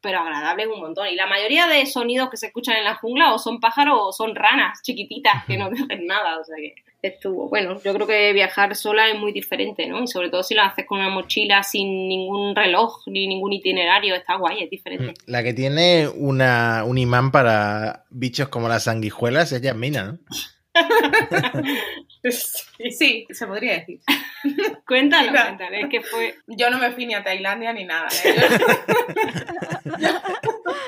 [0.00, 1.08] pero agradables un montón.
[1.08, 4.12] Y la mayoría de sonidos que se escuchan en la jungla o son pájaros o
[4.12, 7.48] son ranas chiquititas que no dicen nada, o sea que estuvo.
[7.48, 10.02] Bueno, yo creo que viajar sola es muy diferente, ¿no?
[10.02, 14.14] Y sobre todo si lo haces con una mochila sin ningún reloj ni ningún itinerario,
[14.14, 15.14] está guay, es diferente.
[15.26, 20.18] la que tiene una, un imán para bichos como las sanguijuelas es Yasmina, ¿no?
[22.22, 24.00] Sí, se podría decir.
[24.86, 26.36] Cuéntalo, cuéntalo, es que fue...
[26.46, 28.08] Yo no me fui ni a Tailandia ni nada.
[28.24, 28.34] ¿eh?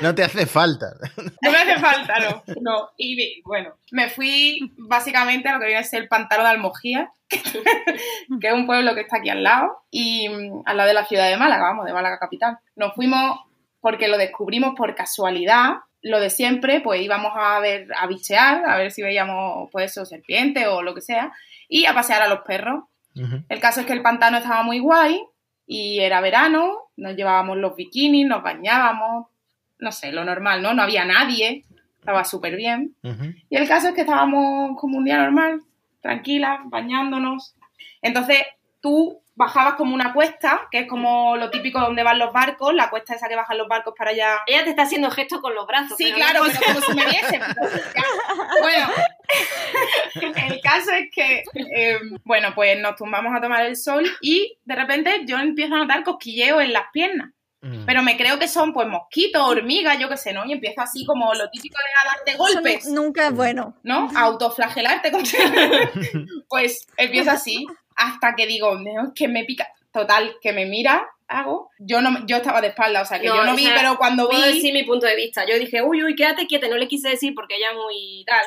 [0.00, 0.94] No te hace falta.
[1.42, 2.42] No me hace falta, no.
[2.60, 2.90] no.
[2.96, 7.12] Y bueno, me fui básicamente a lo que viene a ser el pantano de Almojía,
[7.28, 11.04] que es un pueblo que está aquí al lado, y mm, al lado de la
[11.04, 12.58] ciudad de Málaga, vamos, de Málaga capital.
[12.76, 13.40] Nos fuimos
[13.80, 15.74] porque lo descubrimos por casualidad.
[16.02, 20.06] Lo de siempre, pues íbamos a ver, a bichear, a ver si veíamos, pues eso,
[20.06, 21.32] serpientes o lo que sea,
[21.68, 22.84] y a pasear a los perros.
[23.48, 25.22] El caso es que el pantano estaba muy guay
[25.66, 29.26] y era verano, nos llevábamos los bikinis, nos bañábamos,
[29.78, 30.72] no sé, lo normal, ¿no?
[30.72, 31.64] No había nadie,
[31.98, 32.94] estaba súper bien.
[33.50, 35.60] Y el caso es que estábamos como un día normal,
[36.00, 37.54] tranquilas, bañándonos.
[38.00, 38.38] Entonces
[38.80, 42.90] tú bajabas como una cuesta, que es como lo típico donde van los barcos, la
[42.90, 44.40] cuesta esa que bajan los barcos para allá.
[44.46, 45.96] Ella te está haciendo gestos con los brazos.
[45.96, 47.40] Sí, pero claro, no- pero como si me viesen.
[47.96, 48.04] Ya.
[48.60, 48.88] Bueno,
[50.46, 54.74] el caso es que, eh, bueno, pues nos tumbamos a tomar el sol y de
[54.76, 57.30] repente yo empiezo a notar cosquilleo en las piernas.
[57.62, 57.84] Mm.
[57.84, 60.46] Pero me creo que son pues mosquitos, hormigas, yo qué sé, ¿no?
[60.46, 62.86] Y empiezo así como lo típico de a darte golpes.
[62.86, 63.74] nu- nunca es bueno.
[63.82, 64.08] ¿no?
[64.16, 65.10] A autoflagelarte.
[65.12, 65.22] con-
[66.48, 67.66] pues empiezo así
[68.00, 69.68] hasta que digo, no, es que me pica.
[69.92, 71.68] Total, que me mira, hago.
[71.80, 73.96] Yo no, yo estaba de espalda, o sea que No, yo no vi, sea, pero
[73.98, 74.54] cuando Puedo vi.
[74.54, 75.44] decir mi punto de vista.
[75.46, 76.68] Yo dije, uy, uy, quédate quieta.
[76.68, 78.44] No le quise decir porque ella muy tal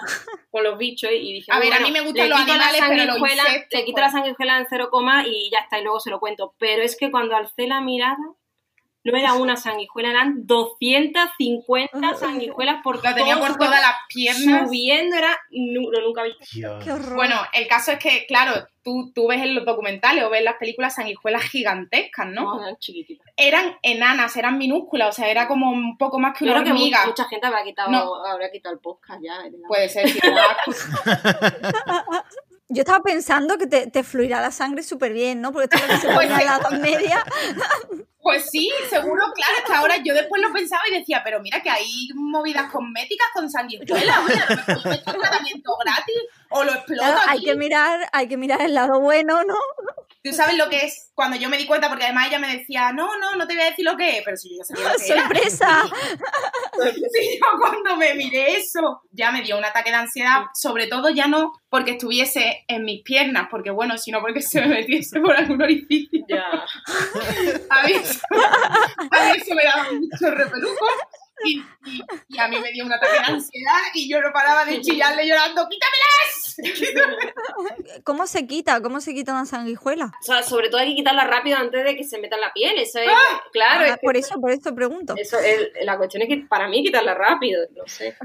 [0.51, 3.05] con los bichos y dije, A ver, a bueno, mí me gustan los animales, pero
[3.05, 4.05] los insectos, Le quito pues.
[4.05, 6.53] la sanguijuela en cero coma y ya está, y luego se lo cuento.
[6.57, 8.17] Pero es que cuando alcé la mirada,
[9.03, 14.67] no era una sanguijuela, eran 250 sanguijuelas por Lo tenía por todas las piernas.
[14.67, 16.33] Subiendo era, nu- lo nunca vi.
[16.51, 17.15] Qué horror.
[17.15, 20.45] Bueno, el caso es que, claro, tú, tú ves en los documentales o ves en
[20.45, 22.55] las películas sanguijuelas gigantescas, ¿no?
[22.55, 23.27] No, eran chiquititas.
[23.35, 26.71] Eran enanas, eran minúsculas, o sea, era como un poco más que Yo una que
[26.71, 27.05] hormiga.
[27.05, 28.25] mucha gente habrá quitado, No.
[28.25, 29.41] habrá quitado el podcast ya.
[29.43, 30.05] de la- Puede ser,
[32.70, 35.51] Yo estaba pensando que te, te fluirá la sangre súper bien, ¿no?
[35.51, 36.34] Porque esto es lo que se Pues sí.
[36.34, 37.24] en la Media.
[38.22, 41.61] Pues sí, seguro, claro, es que ahora yo después lo pensaba y decía, pero mira
[41.61, 46.16] que hay movidas cosméticas con sanguijuela, a un tratamiento gratis
[46.49, 47.45] o lo explota Claro, hay aquí.
[47.47, 49.55] que mirar, hay que mirar el lado bueno, ¿no?
[50.24, 52.91] Tú sabes lo que es cuando yo me di cuenta, porque además ella me decía,
[52.93, 54.93] no, no, no te voy a decir lo que es, pero si yo ya sabía
[54.93, 55.21] lo que era.
[55.24, 55.84] ¡Sorpresa!
[57.13, 61.09] Sí, yo cuando me miré eso, ya me dio un ataque de ansiedad, sobre todo
[61.09, 65.36] ya no porque estuviese en mis piernas, porque bueno, sino porque se me metiese por
[65.36, 66.19] algún orificio.
[66.28, 66.43] Ya.
[67.69, 70.86] A mí, eso- a mí eso me daba mucho repeluco.
[71.45, 74.65] Y, y- y a mí me dio un ataque de ansiedad y yo no paraba
[74.65, 76.55] de chillarle llorando, ¡quítamelas!
[78.03, 78.81] ¿Cómo se quita?
[78.81, 80.05] ¿Cómo se quita una sanguijuela?
[80.05, 82.53] O sea, sobre todo hay que quitarla rápido antes de que se meta en la
[82.53, 82.77] piel.
[82.77, 83.07] Eso es,
[83.51, 85.15] claro, Ah, es que- por eso, por eso pregunto.
[85.17, 88.15] eso es- la cuestión es que para mí quitarla rápido, no sé.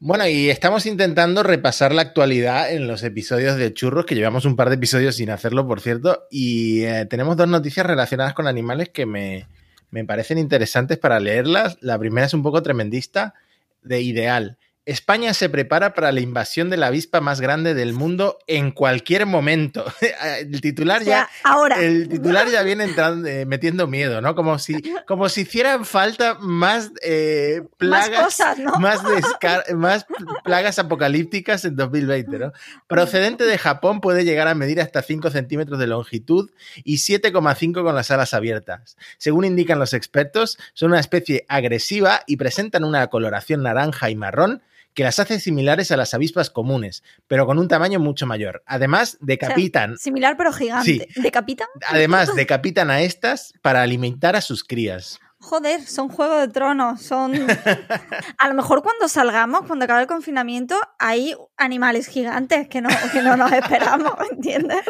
[0.00, 4.54] Bueno, y estamos intentando repasar la actualidad en los episodios de Churros, que llevamos un
[4.54, 8.90] par de episodios sin hacerlo, por cierto, y eh, tenemos dos noticias relacionadas con animales
[8.90, 9.48] que me,
[9.90, 11.78] me parecen interesantes para leerlas.
[11.80, 13.34] La primera es un poco tremendista,
[13.82, 14.58] de ideal.
[14.88, 19.26] España se prepara para la invasión de la avispa más grande del mundo en cualquier
[19.26, 19.84] momento.
[20.40, 21.76] El titular O ya ahora.
[21.82, 24.34] el titular ya viene entrando, eh, metiendo miedo, ¿no?
[24.34, 28.78] Como si, como si hicieran falta más eh, Más plagas, cosas, ¿no?
[28.78, 29.00] más,
[29.74, 30.06] más
[30.42, 32.52] plagas apocalípticas en 2020, ¿no?
[32.86, 36.50] Procedente de Japón puede llegar a medir hasta 5 centímetros de longitud
[36.82, 38.96] y 7,5 con las alas abiertas.
[39.18, 44.62] Según indican los expertos, son una especie agresiva y presentan una coloración naranja y marrón
[44.98, 48.64] que las hace similares a las avispas comunes, pero con un tamaño mucho mayor.
[48.66, 51.06] Además, decapitan Similar pero gigante.
[51.14, 51.68] ¿Decapitan?
[51.86, 55.20] Además, decapitan a estas para alimentar a sus crías.
[55.38, 57.32] Joder, son Juego de Tronos, son...
[58.38, 63.22] A lo mejor cuando salgamos, cuando acabe el confinamiento, hay animales gigantes que no, que
[63.22, 64.80] no nos esperamos, ¿entiendes?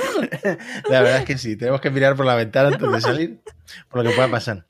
[0.88, 3.40] La verdad es que sí, tenemos que mirar por la ventana antes de salir,
[3.90, 4.64] por lo que pueda pasar.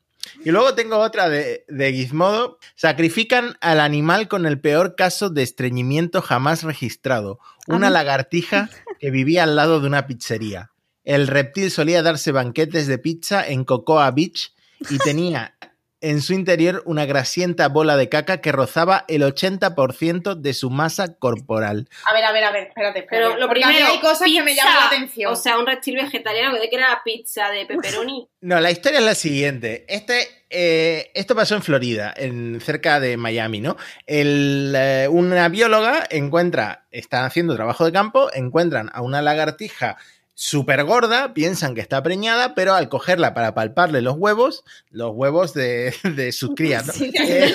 [0.49, 2.59] Y luego tengo otra de, de Gizmodo.
[2.75, 7.39] Sacrifican al animal con el peor caso de estreñimiento jamás registrado.
[7.67, 10.71] Una lagartija que vivía al lado de una pizzería.
[11.05, 14.55] El reptil solía darse banquetes de pizza en Cocoa Beach
[14.89, 15.55] y tenía
[16.01, 21.15] en su interior una grasienta bola de caca que rozaba el 80% de su masa
[21.19, 21.89] corporal.
[22.05, 23.27] A ver, a ver, a ver, espérate, espérate.
[23.35, 25.33] Pero lo primero, hay cosas que me llaman la atención.
[25.33, 28.29] O sea, un reptil vegetariano, de que era pizza de pepperoni.
[28.41, 29.85] No, la historia es la siguiente.
[29.89, 33.77] Este, eh, esto pasó en Florida, en, cerca de Miami, ¿no?
[34.07, 39.97] El, eh, una bióloga encuentra, está haciendo trabajo de campo, encuentran a una lagartija
[40.39, 45.53] súper gorda, piensan que está preñada, pero al cogerla para palparle los huevos, los huevos
[45.53, 46.93] de, de sus crías, ¿no?
[46.93, 47.11] Sí.
[47.21, 47.53] Eh,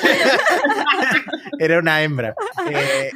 [1.59, 2.35] era una hembra.
[2.69, 3.11] Eh,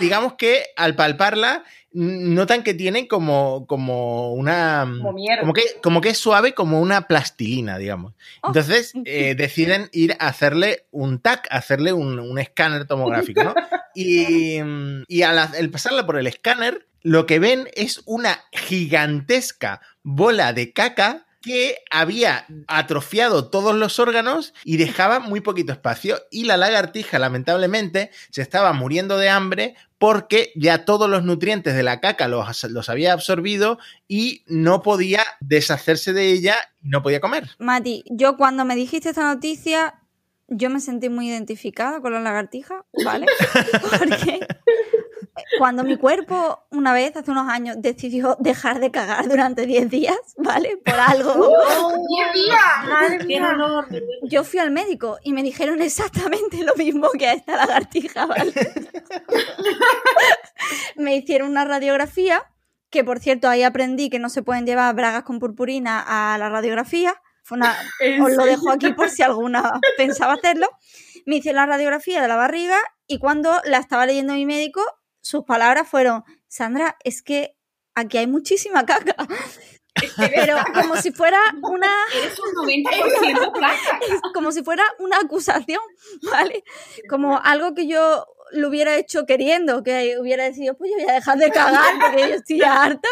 [0.00, 1.62] digamos que al palparla
[1.92, 4.86] notan que tiene como, como una...
[5.02, 5.18] Como.
[5.40, 8.14] Como que, como que es suave como una plastilina, digamos.
[8.42, 8.48] Oh.
[8.48, 13.54] Entonces eh, deciden ir a hacerle un TAC, a hacerle un, un escáner tomográfico, ¿no?
[13.92, 14.60] Y,
[15.08, 21.26] y al pasarla por el escáner, lo que ven es una gigantesca bola de caca
[21.40, 26.18] que había atrofiado todos los órganos y dejaba muy poquito espacio.
[26.30, 31.82] Y la lagartija, lamentablemente, se estaba muriendo de hambre porque ya todos los nutrientes de
[31.82, 37.20] la caca los, los había absorbido y no podía deshacerse de ella y no podía
[37.20, 37.48] comer.
[37.58, 39.94] Mati, yo cuando me dijiste esta noticia,
[40.48, 43.26] yo me sentí muy identificada con la lagartija, ¿vale?
[43.98, 44.46] Porque
[45.58, 50.18] cuando mi cuerpo una vez, hace unos años, decidió dejar de cagar durante 10 días,
[50.36, 50.78] ¿vale?
[50.84, 51.32] Por algo,
[52.08, 52.88] ¡Diez días!
[52.88, 53.56] ¡Madre mía!
[54.22, 58.52] yo fui al médico y me dijeron exactamente lo mismo que a esta lagartija, ¿vale?
[60.96, 62.44] me hicieron una radiografía,
[62.90, 66.48] que por cierto ahí aprendí que no se pueden llevar bragas con purpurina a la
[66.48, 67.14] radiografía.
[67.42, 70.68] Fue una, ¿En os lo dejo aquí por si alguna pensaba hacerlo.
[71.26, 72.76] Me hice la radiografía de la barriga
[73.06, 74.82] y cuando la estaba leyendo mi médico,
[75.20, 77.56] sus palabras fueron, Sandra, es que
[77.94, 79.14] aquí hay muchísima caca.
[80.16, 84.00] Pero como si fuera una Eres un 90% placa.
[84.08, 85.80] es como si fuera una acusación,
[86.30, 86.64] ¿vale?
[87.08, 91.14] Como algo que yo lo hubiera hecho queriendo, que hubiera decidido, pues yo voy a
[91.14, 93.08] dejar de cagar porque yo estoy ya harta.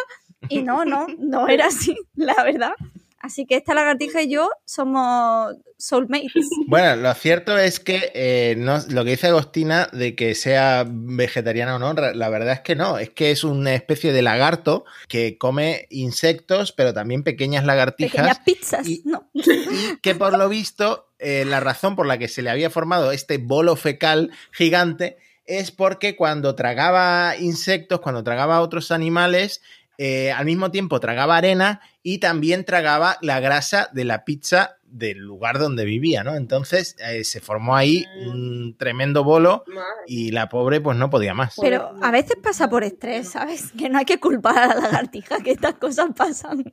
[0.49, 2.73] Y no, no, no era así, la verdad.
[3.21, 6.49] Así que esta lagartija y yo somos soulmates.
[6.69, 11.77] Bueno, lo cierto es que eh, no, lo que dice Agostina de que sea vegetariana
[11.77, 15.39] o no, la verdad es que no, es que es una especie de lagarto que
[15.39, 18.13] come insectos, pero también pequeñas lagartijas.
[18.13, 19.29] Pequeñas pizzas, y- ¿no?
[19.35, 23.11] y que por lo visto eh, la razón por la que se le había formado
[23.13, 25.17] este bolo fecal gigante
[25.47, 29.63] es porque cuando tragaba insectos, cuando tragaba otros animales,
[29.99, 35.19] eh, al mismo tiempo tragaba arena y también tragaba la grasa de la pizza del
[35.19, 36.37] lugar donde vivía, ¿no?
[36.37, 39.65] Entonces eh, se formó ahí un tremendo bolo
[40.07, 41.57] y la pobre pues no podía más.
[41.61, 43.73] Pero a veces pasa por estrés, ¿sabes?
[43.77, 46.65] Que no hay que culpar a la lagartija, que estas cosas pasan.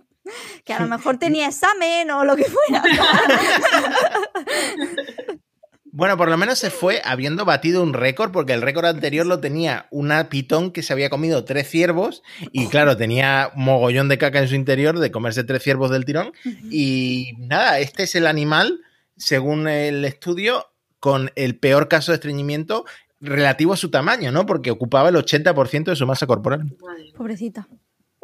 [0.63, 2.83] Que a lo mejor tenía examen o lo que fuera.
[5.95, 9.39] Bueno, por lo menos se fue habiendo batido un récord, porque el récord anterior lo
[9.39, 12.21] tenía una pitón que se había comido tres ciervos
[12.51, 16.33] y claro, tenía mogollón de caca en su interior de comerse tres ciervos del tirón.
[16.69, 18.81] Y nada, este es el animal,
[19.15, 20.67] según el estudio,
[20.99, 22.83] con el peor caso de estreñimiento
[23.21, 24.45] relativo a su tamaño, ¿no?
[24.45, 26.75] Porque ocupaba el 80% de su masa corporal.
[27.15, 27.69] Pobrecita.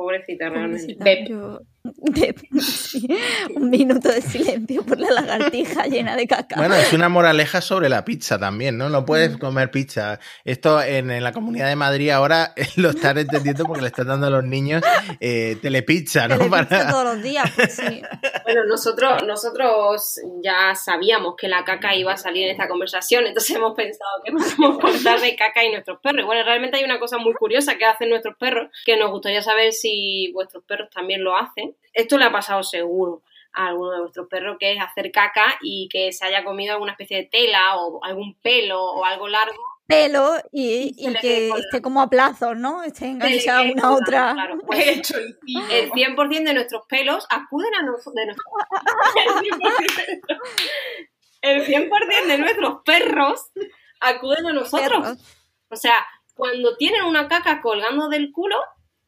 [0.02, 1.26] Pobrecita realmente.
[1.30, 1.60] Yo-
[2.62, 3.08] sí.
[3.56, 6.56] Un minuto de silencio por la lagartija llena de caca.
[6.58, 8.88] Bueno, es una moraleja sobre la pizza también, ¿no?
[8.90, 10.20] No puedes comer pizza.
[10.46, 14.28] Esto en, en la Comunidad de Madrid ahora lo están entendiendo porque le están dando
[14.28, 14.84] a los niños
[15.20, 16.38] eh, telepizza, ¿no?
[16.38, 18.02] Telepizza Para- todos los días, pues sí.
[18.44, 23.56] Bueno, nosotros, nosotros ya sabíamos que la caca iba a salir en esta conversación, entonces
[23.56, 26.26] hemos pensado que podemos contar de caca y nuestros perros.
[26.26, 29.72] Bueno, realmente hay una cosa muy curiosa que hacen nuestros perros, que nos gustaría saber
[29.72, 29.91] si
[30.34, 31.76] vuestros perros también lo hacen.
[31.94, 33.24] Esto le ha pasado seguro
[33.54, 36.94] a alguno de vuestros perros, que es hacer caca y que se haya comido alguna
[36.94, 39.62] especie de tela o algún pelo o algo largo.
[39.88, 42.82] Pelo y, que esté como a plazos, ¿no?
[42.84, 44.34] Esté enganchada una a otra.
[44.34, 45.70] claro, pues, El cholcillo.
[45.70, 48.16] el 100% de nuestros pelos acuden a nosotros.
[48.16, 48.46] De nuestro-
[51.42, 53.52] el 100% de nuestros perros
[54.00, 55.18] acuden a nosotros.
[55.70, 55.96] O sea,
[56.36, 58.56] cuando tienen una caca colgando del culo,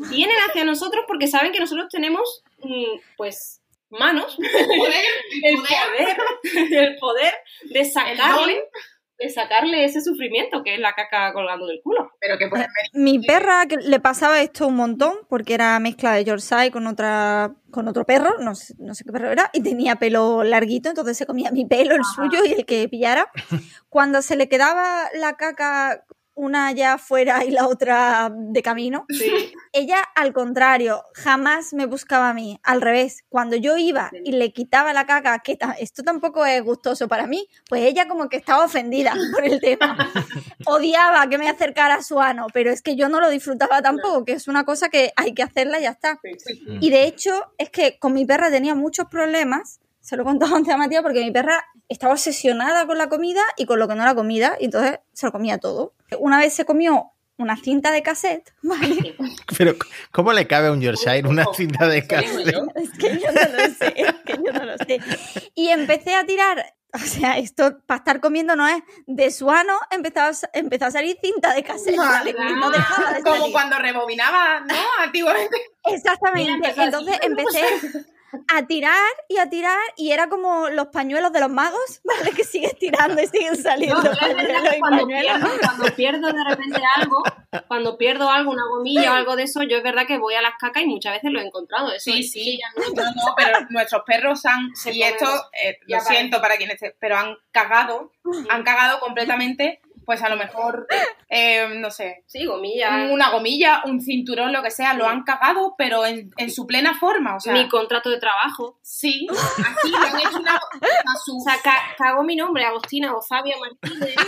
[0.09, 5.05] vienen hacia nosotros porque saben que nosotros tenemos, mm, pues, manos, Poder,
[5.43, 6.17] el poder.
[6.71, 7.33] el poder
[7.69, 8.63] de El sacarle,
[9.19, 12.11] de sacarle ese sufrimiento que es la caca colgando del culo.
[12.19, 12.67] Pero que ver.
[12.93, 17.53] Mi perra que le pasaba esto un montón porque era mezcla de Yorkshire con otra
[17.71, 21.17] con otro perro, no sé, no sé qué perro era, y tenía pelo larguito, entonces
[21.17, 23.31] se comía mi pelo, el suyo y el que pillara.
[23.89, 26.03] Cuando se le quedaba la caca
[26.35, 29.53] una ya fuera y la otra de camino, Sí.
[29.71, 34.51] ella al contrario, jamás me buscaba a mí, al revés, cuando yo iba y le
[34.51, 38.65] quitaba la caca, que esto tampoco es gustoso para mí, pues ella como que estaba
[38.65, 40.11] ofendida por el tema.
[40.65, 44.25] Odiaba que me acercara a su ano, pero es que yo no lo disfrutaba tampoco,
[44.25, 46.19] que es una cosa que hay que hacerla y ya está.
[46.79, 49.79] Y de hecho, es que con mi perra tenía muchos problemas.
[49.99, 51.63] Se lo he contado antes a Matías porque mi perra
[51.93, 55.25] estaba obsesionada con la comida y con lo que no era comida, y entonces se
[55.25, 55.93] lo comía todo.
[56.19, 59.15] Una vez se comió una cinta de cassette, ¿vale?
[59.57, 59.75] Pero,
[60.11, 62.55] ¿cómo le cabe a un Yorkshire una cinta de cassette?
[62.75, 64.99] Es que yo no lo sé, es que yo no lo sé.
[65.55, 69.73] Y empecé a tirar, o sea, esto para estar comiendo no es, de su ano
[69.91, 72.31] empezó a, empezó a salir cinta de cassette, ¿vale?
[72.31, 74.75] Y no dejaba de Como cuando rebobinaba, ¿no?
[74.99, 75.57] Antiguamente.
[75.85, 76.53] Exactamente.
[76.53, 77.27] Mira, empezó así, Entonces ¿no?
[77.27, 78.05] empecé
[78.53, 82.31] a tirar y a tirar y era como los pañuelos de los magos, ¿vale?
[82.31, 85.33] Que sigues tirando y siguen No, saliendo yo es verdad pañuelos que y cuando pañuelos.
[85.39, 87.23] pierdo, cuando pierdo de repente algo,
[87.67, 90.41] cuando pierdo algo, una gomilla o algo de eso, yo es verdad que voy a
[90.41, 91.91] las cacas y muchas veces lo he encontrado.
[91.91, 92.59] Eso Sí, es sí.
[92.75, 95.25] no- No, no, pero nuestros perros han, Se y esto,
[95.63, 98.11] eh, lo siento para quienes, pero han cagado,
[98.49, 100.87] han cagado completamente, pues a lo mejor,
[101.29, 103.07] eh, no sé, Sí, gomilla.
[103.11, 106.97] una gomilla, un cinturón, lo que sea, lo han cagado, pero en, en su plena
[106.99, 108.77] forma, o sea, mi contrato de trabajo.
[108.81, 113.13] sí, así lo han hecho una, a su, O sea, ca- cagó mi nombre, Agostina
[113.15, 114.15] o Fabio Martínez.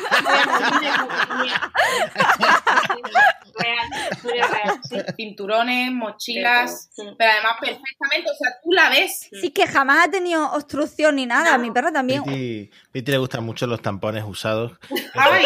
[3.57, 3.87] real,
[4.23, 4.97] real, sí.
[5.15, 7.03] cinturones, mochilas, Sí.
[7.17, 11.25] pero además perfectamente, o sea, tú la ves, Sí, que jamás ha tenido obstrucción ni
[11.25, 11.57] nada.
[11.57, 11.63] No.
[11.63, 12.23] Mi perra también.
[12.23, 14.73] Piti, Piti le gustan mucho los tampones usados.
[15.13, 15.45] ay,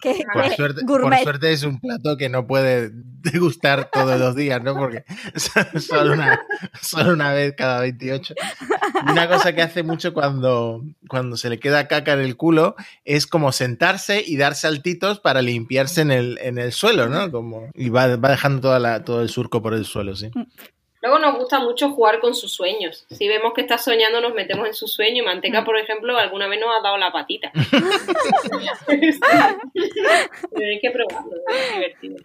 [0.00, 4.62] Que- por, suerte, por suerte es un plato que no puede degustar todos los días,
[4.62, 4.74] ¿no?
[4.74, 5.04] Porque
[5.80, 6.40] solo una,
[6.80, 8.34] solo una vez cada 28.
[9.06, 12.76] Y una cosa que hace mucho cuando, cuando se le queda caca en el culo
[13.04, 17.30] es como sentarse y dar saltitos para limpiarse en el, en el suelo, ¿no?
[17.30, 20.30] Como, y va, va dejando toda la, todo el surco por el suelo, sí.
[21.00, 23.06] Luego nos gusta mucho jugar con sus sueños.
[23.10, 26.48] Si vemos que está soñando, nos metemos en su sueño y Manteca, por ejemplo, alguna
[26.48, 27.52] vez nos ha dado la patita.
[28.86, 29.20] Tenéis
[30.82, 32.16] que probarlo, es divertido.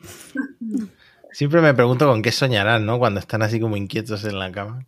[1.31, 2.99] Siempre me pregunto con qué soñarán, ¿no?
[2.99, 4.85] Cuando están así como inquietos en la cama.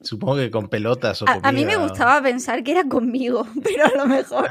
[0.00, 3.46] Supongo que con pelotas o A, a mí me comida gustaba pensar que era conmigo,
[3.64, 4.48] pero a lo mejor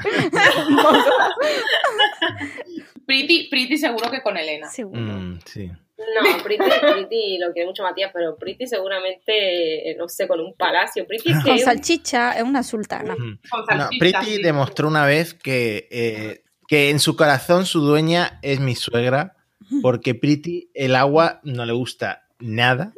[3.06, 4.70] Pretty, Pretty seguro que con Elena.
[4.70, 5.00] seguro.
[5.00, 5.72] Mm, sí.
[5.98, 10.54] No, Priti, Priti lo quiere mucho Matías, pero Priti seguramente, eh, no sé, con un
[10.54, 11.08] palacio.
[11.08, 13.16] Priti es que Con salchicha es una sultana.
[13.16, 13.40] Mm.
[13.50, 14.42] Con No, salchicha, Pretty sí.
[14.44, 19.36] demostró una vez que, eh, que en su corazón su dueña es mi suegra,
[19.82, 22.94] porque Pretty el agua no le gusta nada.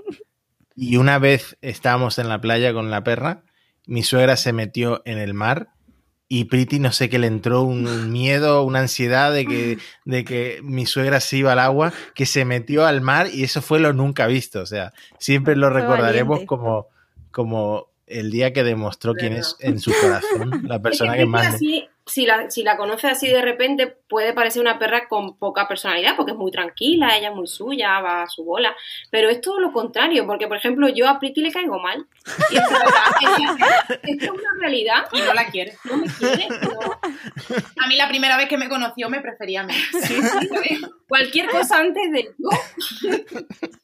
[0.75, 3.43] Y una vez estábamos en la playa con la perra,
[3.85, 5.69] mi suegra se metió en el mar
[6.31, 10.23] y Pretty no sé qué le entró un, un miedo, una ansiedad de que, de
[10.23, 13.79] que mi suegra se iba al agua, que se metió al mar y eso fue
[13.79, 14.61] lo nunca visto.
[14.61, 16.45] O sea, siempre lo Fue recordaremos valiente.
[16.45, 16.87] como,
[17.31, 21.55] como el día que demostró quién es en su corazón la persona que Priti más...
[21.55, 25.67] así, si la, si la conoce así de repente, puede parecer una perra con poca
[25.67, 28.75] personalidad, porque es muy tranquila, ella es muy suya, va a su bola.
[29.11, 32.05] Pero es todo lo contrario, porque, por ejemplo, yo a Priti le caigo mal.
[32.49, 35.07] Y es verdad, es, es una realidad.
[35.13, 35.77] Y no la quiere.
[35.83, 36.79] No me quiere, no.
[37.83, 39.73] A mí la primera vez que me conoció me prefería a mí.
[41.07, 43.19] Cualquier cosa antes de yo.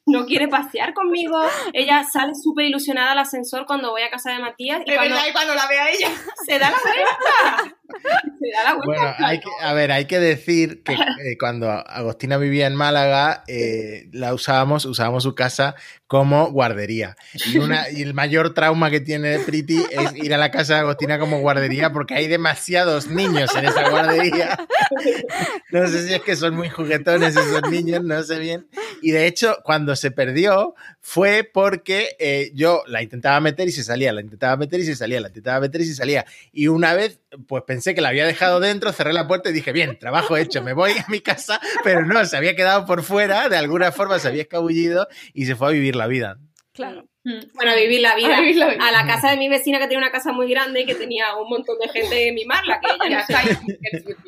[0.06, 1.40] No quiere pasear conmigo.
[1.72, 5.14] Ella sale súper ilusionada al ascensor cuando voy a casa de Matías y De cuando
[5.14, 6.08] verdad, y cuando la ve a ella.
[6.46, 7.76] se da la vuelta.
[8.84, 10.92] Bueno, hay que, a ver, hay que decir que
[11.24, 15.74] eh, cuando Agostina vivía en Málaga, eh, la usábamos, usábamos su casa
[16.06, 17.16] como guardería.
[17.46, 20.80] Y, una, y el mayor trauma que tiene Priti es ir a la casa de
[20.80, 24.56] Agostina como guardería porque hay demasiados niños en esa guardería.
[25.72, 28.68] No sé si es que son muy juguetones esos niños, no sé bien.
[29.02, 33.84] Y de hecho, cuando se perdió fue porque eh, yo la intentaba meter y se
[33.84, 36.24] salía, la intentaba meter y se salía, la intentaba meter y se salía.
[36.52, 39.72] Y una vez, pues pensé que la había dejado dentro, cerré la puerta y dije,
[39.72, 43.48] bien, trabajo hecho, me voy a mi casa, pero no, se había quedado por fuera,
[43.48, 46.38] de alguna forma se había escabullido y se fue a vivir la vida.
[46.72, 47.08] Claro.
[47.54, 48.36] Bueno, a vivir la vida.
[48.36, 48.86] A vivir la vida.
[48.86, 51.34] A la casa de mi vecina que tenía una casa muy grande y que tenía
[51.36, 53.48] un montón de gente en mimarla, que ella Ya no está ahí.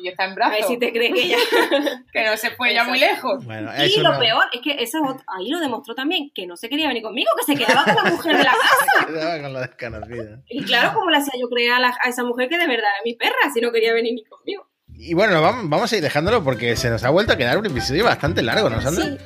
[0.03, 0.55] que está en A brazos.
[0.57, 1.37] ver si te crees que ella.
[2.13, 3.45] Que no se fue ya muy lejos.
[3.45, 6.45] Bueno, Y lo una- peor es que esa es ot- ahí lo demostró también, que
[6.45, 8.51] no se quería venir conmigo, que se quedaba con la mujer de la
[8.99, 9.05] casa.
[9.07, 10.41] Quedaba con la desconocida.
[10.49, 12.89] Y claro, como le hacía yo creer a, la- a esa mujer que de verdad
[12.95, 14.67] era mi perra, si no quería venir ni conmigo.
[15.01, 17.65] Y bueno, vamos, vamos a ir dejándolo porque se nos ha vuelto a quedar un
[17.65, 19.05] episodio bastante largo, ¿no, Sandra?
[19.05, 19.17] Sí,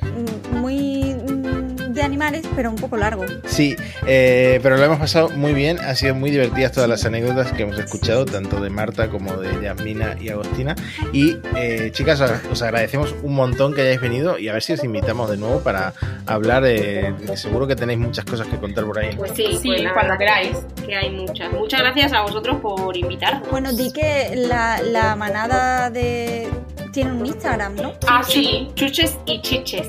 [2.14, 3.24] animales, pero un poco largo.
[3.44, 3.74] Sí,
[4.06, 5.78] eh, pero lo hemos pasado muy bien.
[5.80, 9.60] Ha sido muy divertidas todas las anécdotas que hemos escuchado, tanto de Marta como de
[9.62, 10.76] Yasmina y Agostina.
[11.12, 14.72] Y eh, chicas, os os agradecemos un montón que hayáis venido y a ver si
[14.74, 15.92] os invitamos de nuevo para
[16.26, 16.62] hablar.
[16.66, 19.14] eh, seguro que tenéis muchas cosas que contar por ahí.
[19.16, 20.56] Pues sí, Sí, pues cuando queráis.
[20.86, 21.52] Que hay muchas.
[21.52, 23.48] Muchas gracias a vosotros por invitarnos.
[23.50, 26.48] Bueno, di que la, la manada de...
[26.92, 27.92] Tiene un Instagram, ¿no?
[28.06, 28.68] Ah, sí.
[28.76, 29.88] Chuches y chiches.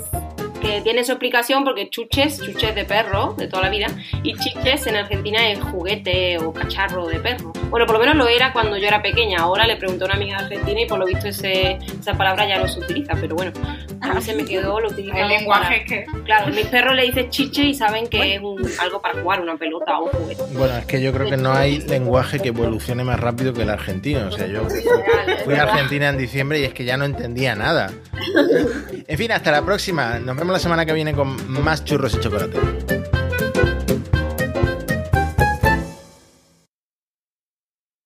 [0.62, 3.88] Que tiene su explicación porque chuches, chuches de perro de toda la vida,
[4.24, 7.52] y chiches en Argentina es juguete o cacharro de perro.
[7.70, 9.40] Bueno, por lo menos lo era cuando yo era pequeña.
[9.40, 12.58] Ahora le pregunté a una amiga argentina y por lo visto ese, esa palabra ya
[12.60, 13.52] no se utiliza, pero bueno,
[14.02, 16.06] a mí se me quedó, lo utilizamos El lenguaje para- que.
[16.24, 19.58] Claro, mis perros le dicen chiche y saben que es un- algo para jugar, una
[19.58, 20.44] pelota o un juguete.
[20.54, 23.70] Bueno, es que yo creo que no hay lenguaje que evolucione más rápido que el
[23.70, 24.28] argentino.
[24.28, 24.62] O sea, yo
[25.44, 27.92] fui a Argentina en diciembre y es que ya no entendía nada.
[29.08, 30.20] En fin, hasta la próxima.
[30.20, 32.95] Nos vemos la semana que viene con más churros y chocolate.